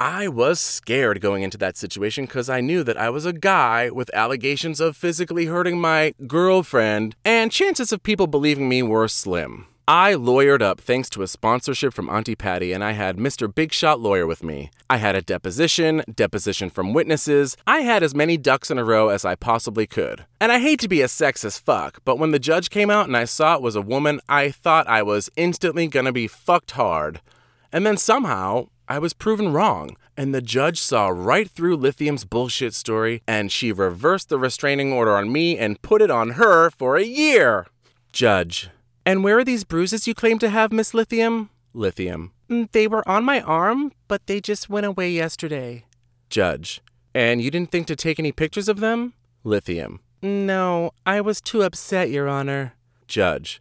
I 0.00 0.28
was 0.28 0.60
scared 0.60 1.20
going 1.20 1.42
into 1.42 1.58
that 1.58 1.76
situation 1.76 2.24
because 2.24 2.48
I 2.48 2.60
knew 2.60 2.82
that 2.84 2.96
I 2.96 3.10
was 3.10 3.26
a 3.26 3.32
guy 3.32 3.90
with 3.90 4.14
allegations 4.14 4.80
of 4.80 4.96
physically 4.96 5.46
hurting 5.46 5.80
my 5.80 6.14
girlfriend, 6.26 7.16
and 7.24 7.50
chances 7.50 7.92
of 7.92 8.04
people 8.04 8.28
believing 8.28 8.68
me 8.68 8.82
were 8.82 9.08
slim. 9.08 9.66
I 9.90 10.12
lawyered 10.12 10.60
up 10.60 10.82
thanks 10.82 11.08
to 11.08 11.22
a 11.22 11.26
sponsorship 11.26 11.94
from 11.94 12.10
Auntie 12.10 12.34
Patty, 12.34 12.74
and 12.74 12.84
I 12.84 12.92
had 12.92 13.16
Mr. 13.16 13.52
Big 13.52 13.72
Shot 13.72 13.98
Lawyer 13.98 14.26
with 14.26 14.44
me. 14.44 14.70
I 14.90 14.98
had 14.98 15.16
a 15.16 15.22
deposition, 15.22 16.02
deposition 16.14 16.68
from 16.68 16.92
witnesses. 16.92 17.56
I 17.66 17.80
had 17.80 18.02
as 18.02 18.14
many 18.14 18.36
ducks 18.36 18.70
in 18.70 18.76
a 18.76 18.84
row 18.84 19.08
as 19.08 19.24
I 19.24 19.34
possibly 19.34 19.86
could. 19.86 20.26
And 20.42 20.52
I 20.52 20.58
hate 20.58 20.78
to 20.80 20.88
be 20.88 21.00
a 21.00 21.06
sexist 21.06 21.62
fuck, 21.62 22.00
but 22.04 22.18
when 22.18 22.32
the 22.32 22.38
judge 22.38 22.68
came 22.68 22.90
out 22.90 23.06
and 23.06 23.16
I 23.16 23.24
saw 23.24 23.54
it 23.54 23.62
was 23.62 23.76
a 23.76 23.80
woman, 23.80 24.20
I 24.28 24.50
thought 24.50 24.86
I 24.86 25.02
was 25.02 25.30
instantly 25.36 25.86
gonna 25.86 26.12
be 26.12 26.26
fucked 26.26 26.72
hard. 26.72 27.22
And 27.72 27.86
then 27.86 27.96
somehow, 27.96 28.68
I 28.88 28.98
was 28.98 29.14
proven 29.14 29.54
wrong, 29.54 29.96
and 30.18 30.34
the 30.34 30.42
judge 30.42 30.82
saw 30.82 31.08
right 31.08 31.48
through 31.48 31.76
Lithium's 31.76 32.26
bullshit 32.26 32.74
story, 32.74 33.22
and 33.26 33.50
she 33.50 33.72
reversed 33.72 34.28
the 34.28 34.38
restraining 34.38 34.92
order 34.92 35.16
on 35.16 35.32
me 35.32 35.56
and 35.56 35.80
put 35.80 36.02
it 36.02 36.10
on 36.10 36.32
her 36.32 36.68
for 36.68 36.98
a 36.98 37.04
year. 37.04 37.66
Judge. 38.12 38.68
And 39.08 39.24
where 39.24 39.38
are 39.38 39.44
these 39.44 39.64
bruises 39.64 40.06
you 40.06 40.12
claim 40.12 40.38
to 40.40 40.50
have, 40.50 40.70
Miss 40.70 40.92
Lithium? 40.92 41.48
Lithium. 41.72 42.32
"Mm, 42.50 42.70
They 42.72 42.86
were 42.86 43.08
on 43.08 43.24
my 43.24 43.40
arm, 43.40 43.90
but 44.06 44.26
they 44.26 44.38
just 44.38 44.68
went 44.68 44.84
away 44.84 45.10
yesterday. 45.10 45.86
Judge. 46.28 46.82
And 47.14 47.40
you 47.40 47.50
didn't 47.50 47.70
think 47.70 47.86
to 47.86 47.96
take 47.96 48.18
any 48.18 48.32
pictures 48.32 48.68
of 48.68 48.80
them? 48.80 49.14
Lithium. 49.44 50.00
No, 50.20 50.90
I 51.06 51.22
was 51.22 51.40
too 51.40 51.62
upset, 51.62 52.10
Your 52.10 52.28
Honor. 52.28 52.74
Judge. 53.06 53.58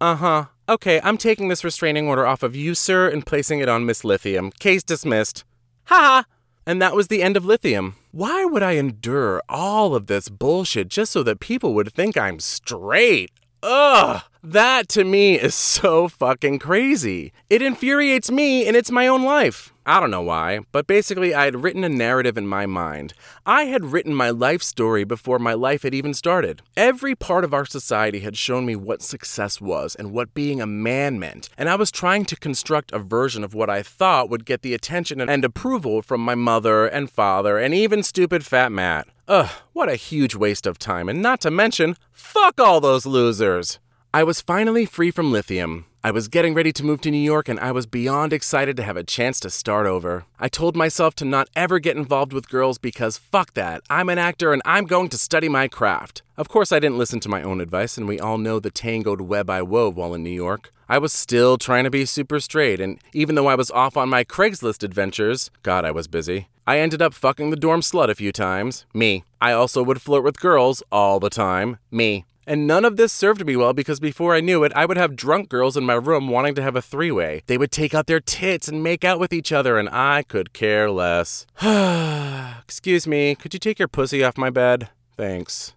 Uh 0.00 0.16
huh. 0.16 0.44
Okay, 0.68 1.00
I'm 1.04 1.16
taking 1.16 1.46
this 1.46 1.62
restraining 1.62 2.08
order 2.08 2.26
off 2.26 2.42
of 2.42 2.56
you, 2.56 2.74
sir, 2.74 3.08
and 3.08 3.24
placing 3.24 3.60
it 3.60 3.68
on 3.68 3.86
Miss 3.86 4.02
Lithium. 4.02 4.50
Case 4.58 4.82
dismissed. 4.82 5.44
Ha 5.84 5.94
ha! 5.94 6.24
And 6.66 6.82
that 6.82 6.96
was 6.96 7.06
the 7.06 7.22
end 7.22 7.36
of 7.36 7.44
Lithium. 7.44 7.94
Why 8.10 8.44
would 8.44 8.64
I 8.64 8.72
endure 8.72 9.42
all 9.48 9.94
of 9.94 10.08
this 10.08 10.28
bullshit 10.28 10.88
just 10.88 11.12
so 11.12 11.22
that 11.22 11.38
people 11.38 11.72
would 11.74 11.92
think 11.92 12.16
I'm 12.16 12.40
straight? 12.40 13.30
Ugh! 13.62 14.22
That 14.44 14.88
to 14.88 15.04
me 15.04 15.38
is 15.38 15.54
so 15.54 16.08
fucking 16.08 16.58
crazy. 16.58 17.32
It 17.48 17.62
infuriates 17.62 18.28
me 18.28 18.66
and 18.66 18.76
it's 18.76 18.90
my 18.90 19.06
own 19.06 19.22
life. 19.22 19.72
I 19.86 20.00
don't 20.00 20.10
know 20.10 20.22
why, 20.22 20.60
but 20.72 20.86
basically, 20.86 21.34
I 21.34 21.44
had 21.44 21.62
written 21.62 21.82
a 21.82 21.88
narrative 21.88 22.36
in 22.36 22.46
my 22.46 22.66
mind. 22.66 23.14
I 23.46 23.64
had 23.64 23.86
written 23.86 24.14
my 24.14 24.30
life 24.30 24.62
story 24.62 25.02
before 25.04 25.38
my 25.40 25.54
life 25.54 25.82
had 25.82 25.94
even 25.94 26.14
started. 26.14 26.62
Every 26.76 27.16
part 27.16 27.44
of 27.44 27.52
our 27.52 27.64
society 27.64 28.20
had 28.20 28.36
shown 28.36 28.64
me 28.64 28.76
what 28.76 29.02
success 29.02 29.60
was 29.60 29.96
and 29.96 30.12
what 30.12 30.34
being 30.34 30.60
a 30.60 30.66
man 30.66 31.18
meant, 31.18 31.48
and 31.58 31.68
I 31.68 31.74
was 31.74 31.90
trying 31.90 32.24
to 32.26 32.36
construct 32.36 32.92
a 32.92 33.00
version 33.00 33.42
of 33.42 33.54
what 33.54 33.70
I 33.70 33.82
thought 33.82 34.30
would 34.30 34.44
get 34.44 34.62
the 34.62 34.74
attention 34.74 35.20
and 35.20 35.44
approval 35.44 36.00
from 36.00 36.20
my 36.20 36.36
mother 36.36 36.86
and 36.86 37.10
father 37.10 37.58
and 37.58 37.74
even 37.74 38.04
stupid 38.04 38.46
fat 38.46 38.70
Matt. 38.70 39.08
Ugh, 39.32 39.48
what 39.72 39.88
a 39.88 39.96
huge 39.96 40.34
waste 40.34 40.66
of 40.66 40.78
time, 40.78 41.08
and 41.08 41.22
not 41.22 41.40
to 41.40 41.50
mention, 41.50 41.96
fuck 42.12 42.60
all 42.60 42.82
those 42.82 43.06
losers! 43.06 43.78
I 44.12 44.24
was 44.24 44.42
finally 44.42 44.84
free 44.84 45.10
from 45.10 45.32
lithium. 45.32 45.86
I 46.04 46.10
was 46.10 46.26
getting 46.26 46.52
ready 46.52 46.72
to 46.72 46.84
move 46.84 47.00
to 47.02 47.12
New 47.12 47.16
York 47.16 47.48
and 47.48 47.60
I 47.60 47.70
was 47.70 47.86
beyond 47.86 48.32
excited 48.32 48.76
to 48.76 48.82
have 48.82 48.96
a 48.96 49.04
chance 49.04 49.38
to 49.38 49.48
start 49.48 49.86
over. 49.86 50.24
I 50.36 50.48
told 50.48 50.74
myself 50.74 51.14
to 51.16 51.24
not 51.24 51.48
ever 51.54 51.78
get 51.78 51.96
involved 51.96 52.32
with 52.32 52.48
girls 52.48 52.76
because 52.76 53.18
fuck 53.18 53.54
that. 53.54 53.82
I'm 53.88 54.08
an 54.08 54.18
actor 54.18 54.52
and 54.52 54.60
I'm 54.64 54.86
going 54.86 55.10
to 55.10 55.16
study 55.16 55.48
my 55.48 55.68
craft. 55.68 56.22
Of 56.36 56.48
course, 56.48 56.72
I 56.72 56.80
didn't 56.80 56.98
listen 56.98 57.20
to 57.20 57.28
my 57.28 57.42
own 57.42 57.60
advice, 57.60 57.96
and 57.96 58.08
we 58.08 58.18
all 58.18 58.36
know 58.36 58.58
the 58.58 58.70
tangled 58.70 59.20
web 59.20 59.48
I 59.48 59.62
wove 59.62 59.96
while 59.96 60.12
in 60.14 60.24
New 60.24 60.30
York. 60.30 60.72
I 60.88 60.98
was 60.98 61.12
still 61.12 61.56
trying 61.56 61.84
to 61.84 61.90
be 61.90 62.04
super 62.04 62.40
straight, 62.40 62.80
and 62.80 62.98
even 63.12 63.36
though 63.36 63.46
I 63.46 63.54
was 63.54 63.70
off 63.70 63.96
on 63.96 64.08
my 64.08 64.24
Craigslist 64.24 64.82
adventures, 64.82 65.50
God, 65.62 65.84
I 65.84 65.92
was 65.92 66.08
busy. 66.08 66.48
I 66.66 66.80
ended 66.80 67.02
up 67.02 67.14
fucking 67.14 67.50
the 67.50 67.56
dorm 67.56 67.80
slut 67.80 68.08
a 68.08 68.14
few 68.14 68.32
times. 68.32 68.86
Me. 68.92 69.24
I 69.40 69.52
also 69.52 69.82
would 69.84 70.02
flirt 70.02 70.24
with 70.24 70.40
girls 70.40 70.82
all 70.90 71.20
the 71.20 71.30
time. 71.30 71.78
Me. 71.90 72.24
And 72.46 72.66
none 72.66 72.84
of 72.84 72.96
this 72.96 73.12
served 73.12 73.46
me 73.46 73.56
well 73.56 73.72
because 73.72 74.00
before 74.00 74.34
I 74.34 74.40
knew 74.40 74.64
it, 74.64 74.72
I 74.74 74.86
would 74.86 74.96
have 74.96 75.14
drunk 75.16 75.48
girls 75.48 75.76
in 75.76 75.84
my 75.84 75.94
room 75.94 76.28
wanting 76.28 76.54
to 76.56 76.62
have 76.62 76.76
a 76.76 76.82
three 76.82 77.12
way. 77.12 77.42
They 77.46 77.58
would 77.58 77.70
take 77.70 77.94
out 77.94 78.06
their 78.06 78.20
tits 78.20 78.68
and 78.68 78.82
make 78.82 79.04
out 79.04 79.20
with 79.20 79.32
each 79.32 79.52
other, 79.52 79.78
and 79.78 79.88
I 79.90 80.22
could 80.22 80.52
care 80.52 80.90
less. 80.90 81.46
Excuse 82.64 83.06
me, 83.06 83.34
could 83.34 83.54
you 83.54 83.60
take 83.60 83.78
your 83.78 83.88
pussy 83.88 84.24
off 84.24 84.36
my 84.36 84.50
bed? 84.50 84.90
Thanks. 85.16 85.74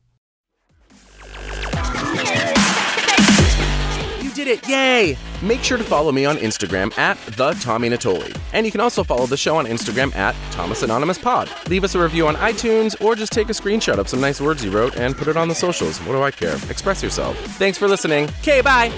Did 4.46 4.64
it! 4.64 4.70
Yay! 4.70 5.18
Make 5.42 5.64
sure 5.64 5.78
to 5.78 5.84
follow 5.84 6.12
me 6.12 6.26
on 6.26 6.38
Instagram 6.38 6.96
at 7.00 7.18
the 7.36 7.54
Tommy 7.62 7.90
Natoli. 7.90 8.38
And 8.54 8.64
you 8.64 8.72
can 8.72 8.80
also 8.80 9.04
follow 9.04 9.26
the 9.26 9.38
show 9.38 9.58
on 9.58 9.66
Instagram 9.66 10.16
at 10.16 10.36
Thomas 10.52 10.84
Anonymous 10.84 11.18
Pod. 11.18 11.50
Leave 11.68 11.84
us 11.84 11.96
a 11.96 12.00
review 12.00 12.28
on 12.28 12.36
iTunes 12.36 13.00
or 13.04 13.16
just 13.16 13.32
take 13.32 13.50
a 13.50 13.54
screenshot 13.54 13.98
of 13.98 14.08
some 14.08 14.22
nice 14.22 14.40
words 14.40 14.64
you 14.64 14.70
wrote 14.70 14.98
and 14.98 15.18
put 15.18 15.28
it 15.28 15.36
on 15.36 15.48
the 15.48 15.56
socials. 15.56 15.98
What 16.00 16.14
do 16.14 16.22
I 16.22 16.30
care? 16.30 16.58
Express 16.70 17.02
yourself. 17.02 17.36
Thanks 17.58 17.80
for 17.80 17.88
listening. 17.88 18.30
Okay, 18.42 18.62
bye! 18.62 18.92